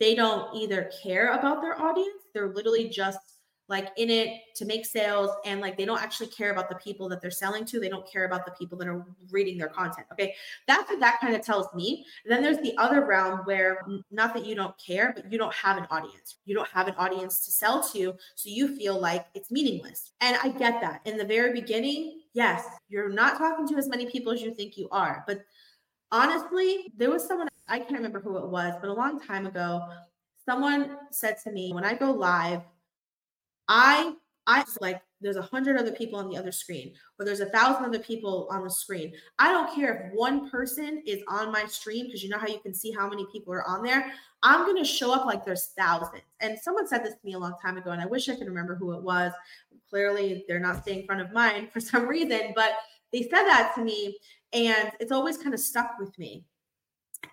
they 0.00 0.14
don't 0.14 0.54
either 0.54 0.90
care 1.02 1.34
about 1.34 1.62
their 1.62 1.80
audience, 1.80 2.22
they're 2.32 2.52
literally 2.52 2.88
just 2.88 3.18
like 3.68 3.88
in 3.96 4.10
it 4.10 4.40
to 4.56 4.64
make 4.64 4.84
sales 4.84 5.30
and 5.44 5.60
like 5.60 5.76
they 5.76 5.84
don't 5.84 6.02
actually 6.02 6.26
care 6.28 6.50
about 6.50 6.68
the 6.68 6.74
people 6.76 7.08
that 7.08 7.20
they're 7.20 7.30
selling 7.30 7.64
to 7.64 7.80
they 7.80 7.88
don't 7.88 8.10
care 8.10 8.26
about 8.26 8.44
the 8.44 8.52
people 8.52 8.76
that 8.76 8.88
are 8.88 9.06
reading 9.30 9.56
their 9.56 9.68
content 9.68 10.06
okay? 10.12 10.34
That's 10.66 10.88
what 10.88 11.00
that 11.00 11.20
kind 11.20 11.34
of 11.34 11.42
tells 11.42 11.72
me. 11.74 12.04
Then 12.26 12.42
there's 12.42 12.58
the 12.58 12.76
other 12.78 13.04
realm 13.04 13.40
where 13.44 13.82
not 14.10 14.34
that 14.34 14.44
you 14.44 14.54
don't 14.54 14.74
care 14.78 15.12
but 15.14 15.30
you 15.30 15.38
don't 15.38 15.54
have 15.54 15.78
an 15.78 15.86
audience. 15.90 16.36
You 16.44 16.54
don't 16.54 16.68
have 16.68 16.88
an 16.88 16.94
audience 16.96 17.44
to 17.44 17.50
sell 17.50 17.82
to 17.92 18.14
so 18.34 18.48
you 18.48 18.76
feel 18.76 19.00
like 19.00 19.26
it's 19.34 19.50
meaningless. 19.50 20.12
And 20.20 20.36
i 20.42 20.48
get 20.48 20.80
that. 20.80 21.00
In 21.04 21.16
the 21.16 21.24
very 21.24 21.52
beginning 21.52 22.20
yes 22.34 22.66
you're 22.88 23.08
not 23.08 23.38
talking 23.38 23.66
to 23.66 23.76
as 23.76 23.88
many 23.88 24.06
people 24.06 24.32
as 24.32 24.42
you 24.42 24.52
think 24.52 24.76
you 24.76 24.88
are 24.90 25.24
but 25.26 25.40
honestly 26.12 26.92
there 26.96 27.10
was 27.10 27.26
someone 27.26 27.48
i 27.68 27.78
can't 27.78 27.92
remember 27.92 28.20
who 28.20 28.36
it 28.36 28.46
was 28.46 28.74
but 28.80 28.90
a 28.90 28.92
long 28.92 29.18
time 29.18 29.46
ago 29.46 29.80
someone 30.44 30.96
said 31.10 31.36
to 31.42 31.50
me 31.50 31.72
when 31.72 31.84
i 31.84 31.94
go 31.94 32.10
live 32.10 32.60
I 33.68 34.14
I 34.46 34.64
like 34.80 35.00
there's 35.20 35.36
a 35.36 35.42
hundred 35.42 35.78
other 35.78 35.92
people 35.92 36.18
on 36.18 36.28
the 36.28 36.36
other 36.36 36.52
screen, 36.52 36.92
or 37.18 37.24
there's 37.24 37.40
a 37.40 37.46
thousand 37.46 37.84
other 37.86 37.98
people 37.98 38.46
on 38.50 38.62
the 38.62 38.70
screen. 38.70 39.14
I 39.38 39.50
don't 39.52 39.74
care 39.74 39.94
if 39.94 40.14
one 40.14 40.50
person 40.50 41.02
is 41.06 41.22
on 41.28 41.50
my 41.50 41.64
stream 41.64 42.06
because 42.06 42.22
you 42.22 42.28
know 42.28 42.38
how 42.38 42.48
you 42.48 42.60
can 42.60 42.74
see 42.74 42.92
how 42.92 43.08
many 43.08 43.26
people 43.32 43.54
are 43.54 43.66
on 43.66 43.82
there. 43.82 44.12
I'm 44.42 44.66
gonna 44.66 44.84
show 44.84 45.12
up 45.12 45.24
like 45.24 45.44
there's 45.44 45.72
thousands. 45.78 46.22
And 46.40 46.58
someone 46.58 46.86
said 46.86 47.04
this 47.04 47.14
to 47.14 47.24
me 47.24 47.32
a 47.32 47.38
long 47.38 47.54
time 47.62 47.78
ago, 47.78 47.90
and 47.90 48.02
I 48.02 48.06
wish 48.06 48.28
I 48.28 48.36
could 48.36 48.46
remember 48.46 48.74
who 48.74 48.92
it 48.92 49.02
was. 49.02 49.32
Clearly, 49.88 50.44
they're 50.46 50.60
not 50.60 50.82
staying 50.82 51.00
in 51.00 51.06
front 51.06 51.22
of 51.22 51.32
mine 51.32 51.68
for 51.72 51.80
some 51.80 52.06
reason, 52.06 52.52
but 52.54 52.72
they 53.12 53.22
said 53.22 53.44
that 53.44 53.72
to 53.76 53.82
me, 53.82 54.18
and 54.52 54.92
it's 55.00 55.12
always 55.12 55.38
kind 55.38 55.54
of 55.54 55.60
stuck 55.60 55.98
with 55.98 56.16
me. 56.18 56.44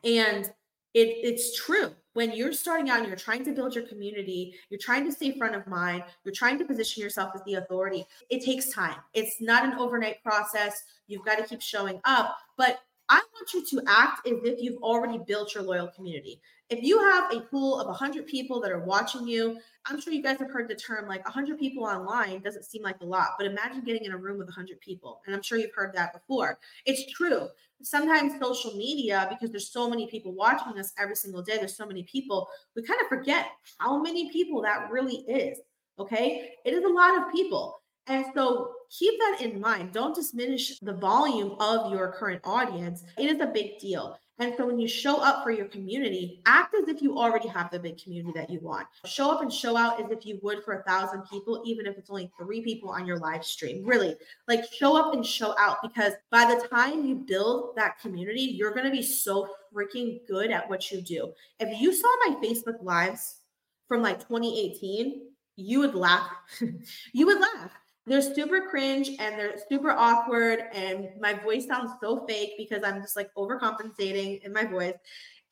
And 0.05 0.45
it, 0.93 1.07
it's 1.23 1.59
true 1.59 1.93
when 2.13 2.32
you're 2.32 2.53
starting 2.53 2.89
out 2.89 3.00
and 3.00 3.08
you're 3.08 3.15
trying 3.15 3.44
to 3.46 3.51
build 3.51 3.75
your 3.75 3.86
community, 3.86 4.53
you're 4.70 4.80
trying 4.80 5.06
to 5.06 5.12
stay 5.12 5.38
front 5.38 5.56
of 5.56 5.65
mind, 5.68 6.03
you're 6.24 6.34
trying 6.34 6.58
to 6.58 6.65
position 6.65 7.01
yourself 7.01 7.32
as 7.36 7.41
the 7.46 7.56
authority, 7.56 8.06
it 8.30 8.44
takes 8.44 8.70
time. 8.70 8.96
It's 9.13 9.41
not 9.41 9.63
an 9.65 9.74
overnight 9.74 10.22
process. 10.24 10.84
You've 11.08 11.25
got 11.25 11.38
to 11.38 11.46
keep 11.46 11.62
showing 11.62 12.01
up. 12.03 12.38
But 12.58 12.80
I 13.12 13.22
want 13.34 13.53
you 13.53 13.65
to 13.65 13.84
act 13.88 14.25
as 14.25 14.38
if 14.46 14.62
you've 14.62 14.82
already 14.82 15.20
built 15.27 15.53
your 15.53 15.63
loyal 15.63 15.89
community. 15.89 16.41
If 16.70 16.82
you 16.82 16.98
have 16.98 17.34
a 17.34 17.41
pool 17.41 17.77
of 17.77 17.88
100 17.88 18.25
people 18.25 18.62
that 18.62 18.72
are 18.72 18.86
watching 18.86 19.27
you, 19.27 19.60
I'm 19.86 20.00
sure 20.00 20.13
you 20.13 20.24
guys 20.24 20.39
have 20.39 20.50
heard 20.50 20.70
the 20.70 20.75
term 20.75 21.10
like 21.10 21.25
100 21.25 21.60
people 21.60 21.84
online 21.84 22.39
doesn't 22.39 22.63
seem 22.63 22.84
like 22.84 23.01
a 23.01 23.06
lot, 23.06 23.32
but 23.38 23.46
imagine 23.48 23.84
getting 23.84 24.06
in 24.06 24.13
a 24.13 24.18
room 24.18 24.38
with 24.38 24.48
100 24.48 24.80
people. 24.80 25.22
And 25.25 25.36
I'm 25.36 25.41
sure 25.41 25.58
you've 25.58 25.75
heard 25.75 25.94
that 25.94 26.13
before. 26.13 26.58
It's 26.86 27.12
true 27.12 27.50
sometimes 27.84 28.39
social 28.39 28.75
media, 28.77 29.27
because 29.30 29.51
there's 29.51 29.70
so 29.70 29.89
many 29.89 30.08
people 30.08 30.32
watching 30.34 30.80
us 30.80 30.94
every 31.00 31.15
single 31.15 31.41
day, 31.41 31.58
there's 31.58 31.75
so 31.75 31.86
many 31.86 32.03
people, 32.03 32.48
we 32.75 32.84
kind 32.84 33.01
of 33.01 33.08
forget 33.08 33.48
how 33.80 34.01
many 34.01 34.32
people 34.32 34.62
that 34.62 34.89
really 34.91 35.25
is. 35.27 35.58
Okay. 36.00 36.51
It 36.63 36.74
is 36.74 36.84
a 36.84 36.88
lot 36.88 37.18
of 37.18 37.32
people. 37.34 37.80
And 38.08 38.25
so 38.34 38.74
keep 38.89 39.20
that 39.20 39.41
in 39.41 39.60
mind. 39.60 39.93
Don't 39.93 40.15
diminish 40.15 40.79
the 40.79 40.93
volume 40.93 41.55
of 41.60 41.91
your 41.91 42.12
current 42.12 42.41
audience. 42.43 43.03
It 43.17 43.29
is 43.29 43.39
a 43.39 43.48
big 43.48 43.79
deal. 43.79 44.17
And 44.39 44.55
so 44.58 44.65
when 44.65 44.79
you 44.79 44.88
show 44.88 45.22
up 45.22 45.43
for 45.43 45.51
your 45.51 45.67
community, 45.67 46.41
act 46.48 46.74
as 46.74 46.89
if 46.89 47.00
you 47.00 47.15
already 47.15 47.48
have 47.48 47.70
the 47.70 47.79
big 47.79 48.01
community 48.01 48.34
that 48.39 48.50
you 48.50 48.60
want. 48.60 48.88
Show 49.05 49.29
up 49.29 49.43
and 49.43 49.53
show 49.53 49.77
out 49.77 50.03
as 50.03 50.10
if 50.10 50.25
you 50.25 50.39
would 50.41 50.63
for 50.63 50.79
a 50.79 50.84
thousand 50.84 51.22
people, 51.29 51.62
even 51.63 51.86
if 51.86 51.96
it's 51.96 52.10
only 52.10 52.31
three 52.39 52.62
people 52.62 52.89
on 52.89 53.05
your 53.05 53.20
live 53.20 53.46
stream. 53.46 53.86
Really, 53.86 54.15
like 54.48 54.65
show 54.74 54.98
up 54.98 55.13
and 55.13 55.24
show 55.24 55.53
out 55.60 55.77
because 55.84 56.13
by 56.31 56.46
the 56.46 56.67
time 56.70 57.05
you 57.05 57.17
build 57.17 57.75
that 57.75 58.00
community, 58.00 58.41
you're 58.41 58.74
going 58.74 58.86
to 58.86 58.91
be 58.91 59.03
so 59.03 59.48
freaking 59.72 60.25
good 60.27 60.50
at 60.50 60.67
what 60.67 60.91
you 60.91 61.01
do. 61.01 61.31
If 61.60 61.79
you 61.79 61.93
saw 61.93 62.08
my 62.25 62.36
Facebook 62.43 62.81
lives 62.81 63.41
from 63.88 64.01
like 64.01 64.27
2018, 64.27 65.22
you 65.55 65.79
would 65.81 65.93
laugh. 65.93 66.31
you 67.13 67.27
would 67.27 67.39
laugh 67.39 67.72
they're 68.08 68.22
super 68.22 68.62
cringe 68.70 69.10
and 69.20 69.38
they're 69.38 69.58
super 69.70 69.91
awkward 69.91 70.63
and 70.74 71.10
my 71.20 71.34
voice 71.34 71.67
sounds 71.67 71.91
so 72.01 72.25
fake 72.27 72.53
because 72.58 72.84
i'm 72.84 73.01
just 73.01 73.15
like 73.15 73.34
overcompensating 73.36 74.41
in 74.43 74.51
my 74.53 74.65
voice. 74.65 74.96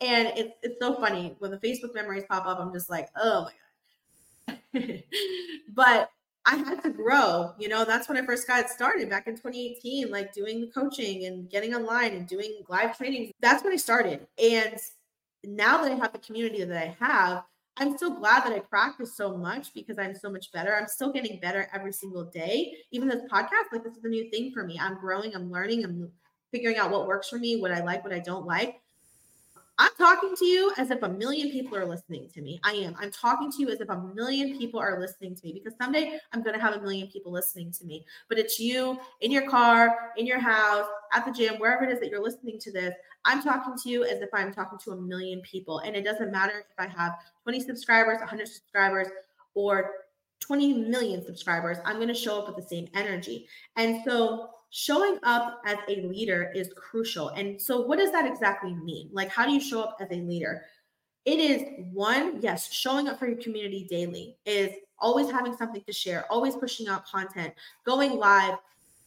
And 0.01 0.32
it's, 0.36 0.53
it's 0.63 0.79
so 0.79 0.96
funny 0.96 1.36
when 1.39 1.51
the 1.51 1.58
facebook 1.58 1.94
memories 1.94 2.24
pop 2.29 2.46
up 2.46 2.60
i'm 2.60 2.74
just 2.74 2.89
like 2.89 3.10
oh 3.15 3.48
my 4.48 4.56
god. 4.74 5.03
But 5.74 6.10
i 6.46 6.56
had 6.56 6.82
to 6.82 6.89
grow 6.89 7.51
you 7.60 7.68
know 7.68 7.84
that's 7.86 8.08
when 8.08 8.18
i 8.18 8.25
first 8.25 8.48
got 8.48 8.70
started 8.70 9.10
back 9.10 9.27
in 9.27 9.36
2018 9.36 10.10
like 10.10 10.34
doing 10.34 10.62
the 10.62 10.68
coaching 10.68 11.25
and 11.25 11.50
getting 11.50 11.75
online 11.75 12.13
and 12.13 12.27
doing 12.27 12.63
live 12.68 12.98
trainings. 12.98 13.32
That's 13.41 13.63
when 13.63 13.74
i 13.74 13.77
started. 13.77 14.25
And 14.41 14.77
now 15.44 15.84
that 15.84 15.91
i 15.91 15.96
have 15.96 16.13
the 16.13 16.20
community 16.20 16.63
that 16.63 16.77
i 16.77 16.96
have 17.00 17.44
I'm 17.79 17.98
so 17.98 18.13
glad 18.13 18.43
that 18.43 18.51
I 18.51 18.59
practice 18.59 19.15
so 19.15 19.38
much 19.38 19.74
because 19.74 19.98
I'm 19.98 20.13
so 20.13 20.29
much 20.29 20.51
better. 20.51 20.75
I'm 20.75 20.88
still 20.88 21.13
getting 21.13 21.39
better 21.39 21.69
every 21.74 21.93
single 21.93 22.25
day. 22.25 22.74
Even 22.91 23.07
this 23.07 23.24
podcast, 23.31 23.71
like 23.71 23.83
this 23.83 23.95
is 23.95 24.03
a 24.03 24.09
new 24.09 24.29
thing 24.29 24.51
for 24.51 24.65
me. 24.65 24.77
I'm 24.79 25.00
growing, 25.00 25.33
I'm 25.33 25.50
learning, 25.50 25.86
I'm 25.86 26.12
figuring 26.51 26.77
out 26.77 26.91
what 26.91 27.07
works 27.07 27.29
for 27.29 27.39
me, 27.39 27.62
what 27.62 27.71
I 27.71 27.81
like, 27.81 28.03
what 28.03 28.13
I 28.13 28.19
don't 28.19 28.45
like. 28.45 28.81
I'm 29.79 29.91
talking 29.98 30.36
to 30.36 30.45
you 30.45 30.74
as 30.77 30.91
if 30.91 31.01
a 31.03 31.07
million 31.07 31.51
people 31.51 31.77
are 31.77 31.86
listening 31.86 32.27
to 32.33 32.41
me. 32.41 32.59
I 32.65 32.74
am. 32.74 32.95
I'm 33.00 33.12
talking 33.12 33.50
to 33.50 33.62
you 33.62 33.69
as 33.69 33.79
if 33.79 33.88
a 33.88 33.98
million 34.13 34.57
people 34.57 34.77
are 34.77 35.00
listening 35.00 35.36
to 35.36 35.45
me 35.45 35.53
because 35.53 35.74
someday 35.81 36.19
I'm 36.33 36.43
going 36.43 36.53
to 36.53 36.62
have 36.62 36.75
a 36.75 36.81
million 36.81 37.07
people 37.07 37.31
listening 37.31 37.71
to 37.71 37.86
me. 37.86 38.05
But 38.27 38.38
it's 38.38 38.59
you 38.59 39.00
in 39.21 39.31
your 39.31 39.50
car, 39.50 40.12
in 40.17 40.27
your 40.27 40.39
house, 40.39 40.86
at 41.13 41.25
the 41.25 41.31
gym, 41.31 41.55
wherever 41.59 41.86
it 41.86 41.93
is 41.93 42.01
that 42.01 42.09
you're 42.09 42.21
listening 42.21 42.59
to 42.59 42.74
this. 42.74 42.93
I'm 43.24 43.41
talking 43.41 43.74
to 43.81 43.89
you 43.89 44.03
as 44.03 44.21
if 44.21 44.29
I'm 44.33 44.53
talking 44.53 44.77
to 44.79 44.91
a 44.91 44.98
million 44.98 45.41
people. 45.41 45.79
And 45.79 45.95
it 45.95 46.03
doesn't 46.03 46.29
matter 46.29 46.65
if 46.69 46.77
I 46.77 46.88
have 46.88 47.13
20 47.43 47.62
subscribers, 47.62 48.19
100 48.19 48.50
subscribers, 48.50 49.07
or 49.55 49.91
20 50.41 50.74
million 50.74 51.24
subscribers. 51.24 51.77
I'm 51.86 51.95
going 51.95 52.09
to 52.09 52.13
show 52.13 52.38
up 52.39 52.48
with 52.48 52.57
the 52.57 52.69
same 52.69 52.89
energy. 52.93 53.48
And 53.77 54.01
so 54.03 54.50
showing 54.69 55.17
up 55.23 55.61
as 55.65 55.77
a 55.88 56.01
leader 56.01 56.51
is 56.55 56.71
crucial. 56.75 57.29
And 57.29 57.59
so, 57.61 57.81
what 57.81 57.99
does 57.99 58.11
that 58.11 58.25
exactly 58.25 58.73
mean? 58.73 59.09
Like, 59.11 59.29
how 59.29 59.45
do 59.45 59.51
you 59.51 59.61
show 59.61 59.81
up 59.81 59.97
as 59.99 60.07
a 60.11 60.21
leader? 60.21 60.63
It 61.25 61.39
is 61.39 61.63
one, 61.91 62.39
yes, 62.41 62.71
showing 62.71 63.07
up 63.07 63.19
for 63.19 63.27
your 63.27 63.41
community 63.41 63.88
daily 63.89 64.38
is 64.45 64.71
always 64.99 65.29
having 65.29 65.55
something 65.55 65.83
to 65.85 65.93
share, 65.93 66.25
always 66.31 66.55
pushing 66.55 66.88
out 66.88 67.05
content, 67.05 67.53
going 67.85 68.17
live, 68.17 68.55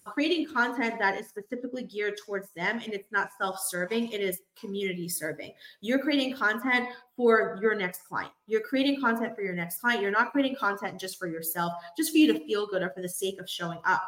creating 0.05 0.53
content 0.53 0.99
that 0.99 1.19
is 1.19 1.29
specifically 1.29 1.85
geared 1.85 2.15
towards 2.25 2.51
them 2.57 2.81
and 2.85 2.93
it's 2.93 3.11
not 3.13 3.31
self-serving 3.39 4.11
it 4.11 4.21
is 4.21 4.41
community 4.59 5.09
serving 5.09 5.53
you're 5.81 6.01
creating 6.01 6.35
content 6.35 6.89
for 7.17 7.59
your 7.63 7.75
next 7.75 8.03
client 8.09 8.33
you're 8.47 8.63
creating 8.63 9.01
content 9.01 9.35
for 9.35 9.43
your 9.43 9.55
next 9.55 9.81
client 9.81 10.03
you're 10.03 10.11
not 10.11 10.33
creating 10.33 10.57
content 10.57 10.99
just 10.99 11.19
for 11.19 11.29
yourself 11.29 11.73
just 11.97 12.11
for 12.11 12.19
you 12.19 12.33
to 12.33 12.45
feel 12.47 12.67
good 12.67 12.83
or 12.83 12.91
for 12.91 13.01
the 13.01 13.09
sake 13.09 13.41
of 13.41 13.49
showing 13.49 13.79
up 13.85 14.03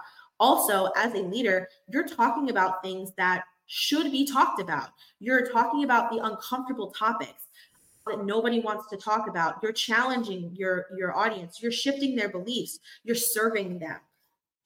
also, 0.45 0.91
as 0.95 1.15
a 1.15 1.23
leader, 1.23 1.67
you're 1.89 2.07
talking 2.07 2.51
about 2.51 2.83
things 2.83 3.13
that 3.17 3.45
should 3.65 4.13
be 4.13 4.27
talked 4.27 4.61
about. 4.61 4.91
You're 5.19 5.51
talking 5.51 5.85
about 5.85 6.11
the 6.11 6.19
uncomfortable 6.19 6.91
topics 6.91 7.47
that 8.07 8.27
nobody 8.27 8.61
wants 8.61 8.87
to 8.91 8.99
talk 8.99 9.27
about. 9.27 9.55
You're 9.63 9.73
challenging 9.73 10.51
your 10.55 10.85
your 10.99 11.17
audience. 11.17 11.63
You're 11.63 11.73
shifting 11.73 12.15
their 12.15 12.29
beliefs. 12.29 12.79
You're 13.05 13.17
serving 13.17 13.79
them. 13.79 13.97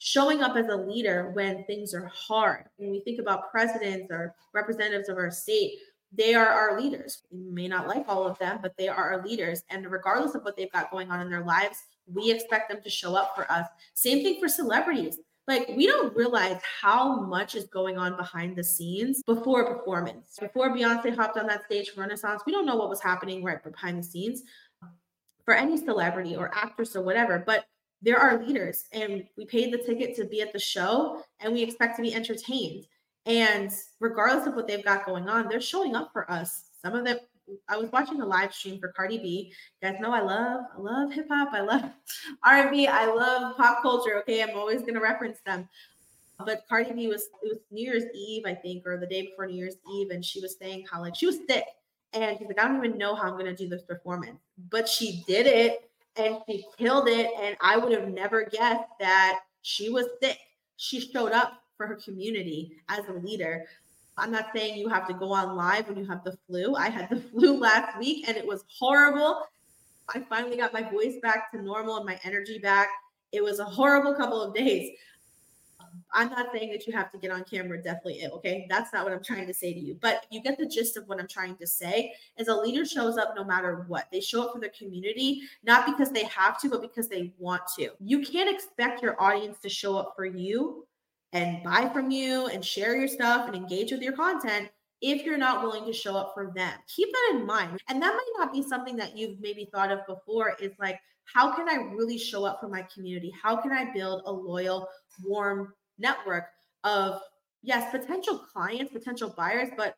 Showing 0.01 0.43
up 0.43 0.57
as 0.57 0.67
a 0.67 0.77
leader 0.77 1.31
when 1.35 1.63
things 1.67 1.95
are 1.95 2.11
hard. 2.13 2.65
When 2.77 2.91
we 2.91 2.99
think 3.01 3.21
about 3.21 3.53
presidents 3.53 4.09
or 4.11 4.35
representatives 4.53 5.09
of 5.09 5.17
our 5.17 5.31
state, 5.31 5.75
they 6.13 6.35
are 6.35 6.49
our 6.49 6.81
leaders. 6.81 7.23
We 7.31 7.51
may 7.53 7.69
not 7.69 7.87
like 7.87 8.05
all 8.09 8.27
of 8.27 8.37
them, 8.39 8.59
but 8.63 8.77
they 8.77 8.89
are 8.89 9.13
our 9.13 9.25
leaders. 9.25 9.63
And 9.71 9.89
regardless 9.89 10.35
of 10.35 10.43
what 10.43 10.57
they've 10.57 10.73
got 10.73 10.91
going 10.91 11.13
on 11.13 11.21
in 11.21 11.31
their 11.31 11.45
lives, 11.45 11.85
we 12.13 12.33
expect 12.33 12.69
them 12.69 12.83
to 12.83 12.91
show 12.91 13.15
up 13.15 13.37
for 13.37 13.51
us. 13.53 13.67
Same 13.95 14.25
thing 14.25 14.41
for 14.41 14.49
celebrities. 14.49 15.19
Like, 15.49 15.73
we 15.75 15.87
don't 15.87 16.15
realize 16.15 16.61
how 16.83 17.23
much 17.23 17.55
is 17.55 17.65
going 17.65 17.97
on 17.97 18.19
behind 18.19 18.55
the 18.55 18.63
scenes 18.63 19.23
before 19.23 19.63
a 19.63 19.75
performance. 19.75 20.37
Before 20.39 20.69
Beyonce 20.69 21.17
hopped 21.17 21.39
on 21.39 21.47
that 21.47 21.65
stage 21.65 21.89
for 21.91 22.03
Renaissance, 22.03 22.43
we 22.47 22.53
don't 22.53 22.67
know 22.67 22.77
what 22.77 22.91
was 22.91 23.01
happening 23.01 23.43
right 23.43 23.63
behind 23.65 23.99
the 23.99 24.03
scenes 24.03 24.43
for 25.47 25.55
any 25.55 25.79
celebrity 25.79 26.37
or 26.37 26.55
actress 26.55 26.95
or 26.95 27.01
whatever. 27.03 27.43
But 27.45 27.65
there 28.03 28.19
are 28.19 28.45
leaders, 28.45 28.85
and 28.93 29.25
we 29.39 29.47
paid 29.47 29.73
the 29.73 29.79
ticket 29.79 30.15
to 30.17 30.27
be 30.27 30.43
at 30.43 30.53
the 30.53 30.59
show, 30.59 31.23
and 31.41 31.55
we 31.55 31.63
expect 31.63 31.97
to 31.97 32.03
be 32.03 32.15
entertained. 32.15 32.87
And 33.25 33.73
regardless 34.01 34.47
of 34.47 34.55
what 34.55 34.69
they've 34.69 34.85
got 34.85 35.07
going 35.07 35.31
on, 35.31 35.49
they're 35.49 35.63
showing 35.63 35.97
up 35.97 36.11
for 36.13 36.31
us. 36.31 36.65
Some 36.83 36.95
of 36.95 37.07
them, 37.07 37.17
I 37.69 37.77
was 37.77 37.91
watching 37.93 38.21
a 38.21 38.27
live 38.27 38.55
stream 38.55 38.79
for 38.79 38.89
Cardi 38.89 39.19
B. 39.19 39.53
You 39.81 39.91
guys 39.91 40.01
know 40.01 40.13
I 40.13 40.21
love, 40.21 40.65
I 40.77 40.81
love 40.81 41.13
hip 41.13 41.29
hop, 41.31 41.51
I 41.53 41.61
love 41.61 41.91
R&B, 42.45 42.87
I 42.87 43.07
love 43.07 43.57
pop 43.57 43.83
culture. 43.83 44.19
Okay, 44.21 44.43
I'm 44.43 44.57
always 44.57 44.83
gonna 44.83 45.01
reference 45.01 45.39
them. 45.47 45.69
But 46.45 46.63
Cardi 46.69 46.93
B 46.93 47.09
was 47.09 47.29
it 47.43 47.49
was 47.49 47.59
New 47.71 47.85
Year's 47.85 48.05
Eve, 48.15 48.45
I 48.47 48.55
think, 48.55 48.87
or 48.87 48.97
the 48.97 49.07
day 49.07 49.23
before 49.23 49.47
New 49.47 49.57
Year's 49.57 49.77
Eve, 49.93 50.11
and 50.11 50.25
she 50.25 50.41
was 50.41 50.57
saying 50.57 50.87
how 50.91 51.01
like 51.01 51.17
she 51.17 51.27
was 51.27 51.39
sick, 51.49 51.65
and 52.13 52.39
she's 52.39 52.47
like, 52.47 52.61
I 52.61 52.69
don't 52.69 52.85
even 52.85 52.99
know 52.99 53.15
how 53.15 53.25
I'm 53.25 53.37
gonna 53.39 53.57
do 53.57 53.69
this 53.69 53.83
performance, 53.83 54.39
but 54.71 54.89
she 54.89 55.25
did 55.27 55.47
it, 55.47 55.91
and 56.17 56.39
she 56.47 56.65
killed 56.79 57.09
it, 57.09 57.31
and 57.41 57.57
I 57.61 57.77
would 57.77 57.93
have 57.93 58.09
never 58.09 58.45
guessed 58.45 58.89
that 59.01 59.41
she 59.63 59.91
was 59.91 60.07
sick. 60.23 60.39
She 60.77 61.01
showed 61.01 61.33
up 61.33 61.63
for 61.77 61.87
her 61.87 61.97
community 61.97 62.77
as 62.89 63.07
a 63.09 63.13
leader. 63.13 63.67
I'm 64.19 64.31
not 64.31 64.47
saying 64.55 64.79
you 64.79 64.89
have 64.89 65.07
to 65.09 65.15
go 65.15 65.33
on 65.33 65.57
live 65.57 65.89
when 65.89 65.97
you 65.97 66.07
have 66.07 66.25
the 66.25 66.37
flu. 66.47 66.75
I 66.75 66.89
had 66.89 67.11
the 67.11 67.21
flu 67.31 67.59
last 67.59 67.99
week 67.99 68.29
and 68.29 68.37
it 68.37 68.47
was 68.47 68.65
horrible. 68.79 69.43
I 70.15 70.21
finally 70.21 70.57
got 70.57 70.73
my 70.73 70.83
voice 70.83 71.17
back 71.23 71.51
to 71.53 71.63
normal 71.63 71.97
and 71.97 72.07
my 72.07 72.19
energy 72.25 72.59
back. 72.59 72.89
It 73.33 73.45
was 73.45 73.59
a 73.59 73.65
horrible 73.65 74.15
couple 74.15 74.41
of 74.43 74.55
days. 74.55 74.93
I'm 76.13 76.31
not 76.31 76.49
saying 76.53 76.71
that 76.73 76.87
you 76.87 76.93
have 76.95 77.11
to 77.13 77.19
get 77.19 77.31
on 77.31 77.45
camera 77.45 77.83
definitely 77.83 78.21
ill, 78.23 78.33
okay? 78.33 78.67
That's 78.71 78.93
not 78.93 79.05
what 79.05 79.13
I'm 79.13 79.23
trying 79.23 79.47
to 79.47 79.55
say 79.55 79.75
to 79.75 79.79
you. 79.79 79.99
But 80.01 80.25
you 80.31 80.43
get 80.43 80.59
the 80.59 80.67
gist 80.67 80.97
of 80.97 81.07
what 81.07 81.21
I'm 81.21 81.29
trying 81.29 81.57
to 81.57 81.67
say 81.67 82.15
is 82.39 82.49
a 82.49 82.55
leader 82.55 82.85
shows 82.85 83.19
up 83.19 83.35
no 83.37 83.45
matter 83.45 83.85
what. 83.89 84.09
They 84.11 84.21
show 84.21 84.43
up 84.43 84.55
for 84.55 84.61
their 84.61 84.71
community, 84.71 85.43
not 85.65 85.87
because 85.87 86.11
they 86.11 86.25
have 86.25 86.59
to, 86.63 86.71
but 86.71 86.81
because 86.81 87.09
they 87.09 87.33
want 87.39 87.63
to. 87.79 87.91
You 88.01 88.21
can't 88.23 88.49
expect 88.49 89.03
your 89.03 89.21
audience 89.23 89.59
to 89.61 89.69
show 89.69 89.97
up 89.97 90.15
for 90.17 90.25
you 90.25 90.87
and 91.33 91.63
buy 91.63 91.89
from 91.93 92.11
you 92.11 92.47
and 92.47 92.65
share 92.65 92.97
your 92.97 93.09
stuff 93.09 93.47
and 93.47 93.57
engage 93.57 93.93
with 93.93 94.01
your 94.01 94.15
content 94.15 94.69
if 95.01 95.25
you're 95.25 95.39
not 95.39 95.63
willing 95.63 95.85
to 95.85 95.93
show 95.93 96.17
up 96.17 96.33
for 96.35 96.53
them. 96.55 96.73
Keep 96.95 97.13
that 97.13 97.37
in 97.37 97.47
mind. 97.47 97.81
And 97.89 98.03
that 98.03 98.15
might 98.15 98.33
not 98.39 98.53
be 98.53 98.63
something 98.63 98.97
that 98.97 99.17
you've 99.17 99.41
maybe 99.41 99.69
thought 99.73 99.93
of 99.93 100.07
before 100.07 100.57
is 100.61 100.73
like, 100.79 100.99
how 101.25 101.55
can 101.55 101.69
I 101.69 101.93
really 101.95 102.19
show 102.19 102.45
up 102.45 102.61
for 102.61 102.69
my 102.69 102.83
community? 102.93 103.33
How 103.41 103.57
can 103.57 103.71
I 103.71 103.93
build 103.93 104.23
a 104.25 104.33
loyal, 104.33 104.89
warm 105.23 105.75
network 105.99 106.47
of, 106.85 107.21
yes, 107.63 107.91
potential 107.91 108.39
clients, 108.39 108.93
potential 108.93 109.33
buyers, 109.37 109.69
but 109.77 109.95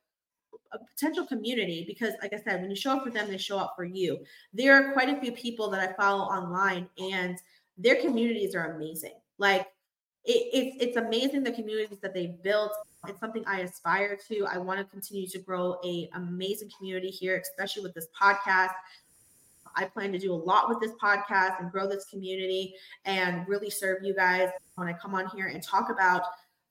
a 0.73 0.79
potential 0.79 1.27
community 1.27 1.85
because 1.87 2.15
like 2.23 2.33
i 2.33 2.39
said 2.39 2.61
when 2.61 2.71
you 2.71 2.77
show 2.77 2.93
up 2.97 3.03
for 3.03 3.11
them 3.11 3.29
they 3.29 3.37
show 3.37 3.59
up 3.59 3.73
for 3.77 3.85
you 3.85 4.19
there 4.53 4.75
are 4.75 4.93
quite 4.93 5.09
a 5.09 5.21
few 5.21 5.33
people 5.33 5.69
that 5.69 5.81
i 5.81 5.93
follow 5.95 6.23
online 6.23 6.89
and 6.99 7.39
their 7.77 7.97
communities 7.97 8.55
are 8.55 8.77
amazing 8.77 9.15
like 9.39 9.67
it, 10.25 10.49
it's 10.53 10.77
it's 10.81 10.97
amazing 10.97 11.43
the 11.43 11.53
communities 11.53 11.99
that 12.00 12.15
they've 12.15 12.43
built. 12.43 12.73
It's 13.09 13.21
something 13.21 13.45
I 13.47 13.61
aspire 13.61 14.19
to. 14.29 14.47
I 14.47 14.59
want 14.59 14.79
to 14.79 14.85
continue 14.85 15.27
to 15.29 15.39
grow 15.39 15.79
a 15.85 16.11
amazing 16.15 16.71
community 16.77 17.09
here, 17.09 17.39
especially 17.39 17.83
with 17.83 17.95
this 17.95 18.09
podcast. 18.21 18.73
I 19.77 19.85
plan 19.85 20.12
to 20.12 20.19
do 20.19 20.33
a 20.33 20.35
lot 20.35 20.69
with 20.69 20.81
this 20.81 20.93
podcast 21.03 21.61
and 21.61 21.71
grow 21.71 21.89
this 21.89 22.05
community 22.07 22.75
and 23.05 23.47
really 23.49 23.71
serve 23.71 24.03
you 24.03 24.15
guys 24.15 24.50
when 24.75 24.89
I 24.89 24.93
come 24.93 25.15
on 25.15 25.29
here 25.29 25.47
and 25.47 25.62
talk 25.62 25.91
about 25.91 26.23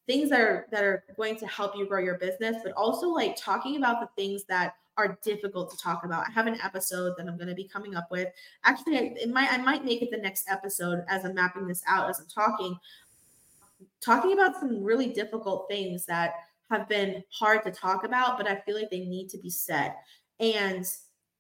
things 0.06 0.30
that 0.30 0.42
are 0.42 0.68
that 0.72 0.84
are 0.84 1.04
going 1.16 1.36
to 1.38 1.48
help 1.48 1.76
you 1.76 1.88
grow 1.88 2.00
your 2.02 2.18
business, 2.18 2.58
but 2.64 2.74
also 2.74 3.08
like 3.10 3.36
talking 3.36 3.78
about 3.78 4.02
the 4.02 4.10
things 4.22 4.44
that 4.46 4.74
are 4.98 5.18
difficult 5.24 5.72
to 5.72 5.78
talk 5.78 6.04
about. 6.04 6.26
I 6.28 6.32
have 6.32 6.46
an 6.46 6.60
episode 6.62 7.14
that 7.18 7.28
I'm 7.28 7.38
going 7.38 7.48
to 7.48 7.56
be 7.56 7.68
coming 7.68 7.96
up 7.96 8.08
with. 8.12 8.28
Actually, 8.66 8.98
it 8.98 9.30
might 9.30 9.52
I 9.52 9.58
might 9.58 9.86
make 9.86 10.02
it 10.02 10.12
the 10.12 10.18
next 10.18 10.50
episode 10.50 11.04
as 11.08 11.26
I'm 11.26 11.34
mapping 11.34 11.68
this 11.68 11.82
out 11.88 12.10
as 12.10 12.20
I'm 12.20 12.28
talking 12.28 12.78
talking 14.02 14.34
about 14.34 14.60
some 14.60 14.84
really 14.84 15.08
difficult 15.08 15.68
things 15.70 16.06
that 16.06 16.34
have 16.72 16.88
been 16.88 17.24
hard 17.32 17.64
to 17.64 17.72
talk 17.72 18.04
about, 18.04 18.38
but 18.38 18.48
I 18.48 18.62
feel 18.62 18.76
like 18.76 18.90
they 18.90 19.00
need 19.00 19.30
to 19.30 19.38
be 19.38 19.50
said. 19.50 19.96
And 20.40 20.86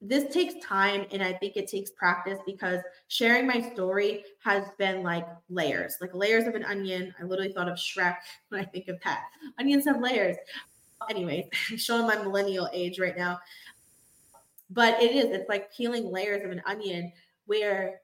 this 0.01 0.33
takes 0.33 0.65
time 0.65 1.05
and 1.11 1.21
I 1.21 1.33
think 1.33 1.57
it 1.57 1.67
takes 1.67 1.91
practice 1.91 2.39
because 2.45 2.79
sharing 3.09 3.45
my 3.45 3.61
story 3.73 4.23
has 4.43 4.63
been 4.77 5.03
like 5.03 5.27
layers, 5.49 5.97
like 5.99 6.13
layers 6.13 6.47
of 6.47 6.55
an 6.55 6.63
onion. 6.63 7.13
I 7.19 7.23
literally 7.23 7.51
thought 7.51 7.67
of 7.67 7.77
Shrek 7.77 8.15
when 8.49 8.61
I 8.61 8.65
think 8.65 8.87
of 8.87 8.99
that. 9.03 9.23
Onions 9.59 9.85
have 9.85 10.01
layers. 10.01 10.37
Anyway, 11.09 11.49
showing 11.77 12.07
my 12.07 12.15
millennial 12.15 12.69
age 12.73 12.99
right 12.99 13.17
now. 13.17 13.39
But 14.69 15.01
it 15.01 15.11
is, 15.11 15.25
it's 15.35 15.49
like 15.49 15.73
peeling 15.73 16.11
layers 16.11 16.43
of 16.43 16.51
an 16.51 16.61
onion 16.65 17.11
where 17.45 18.01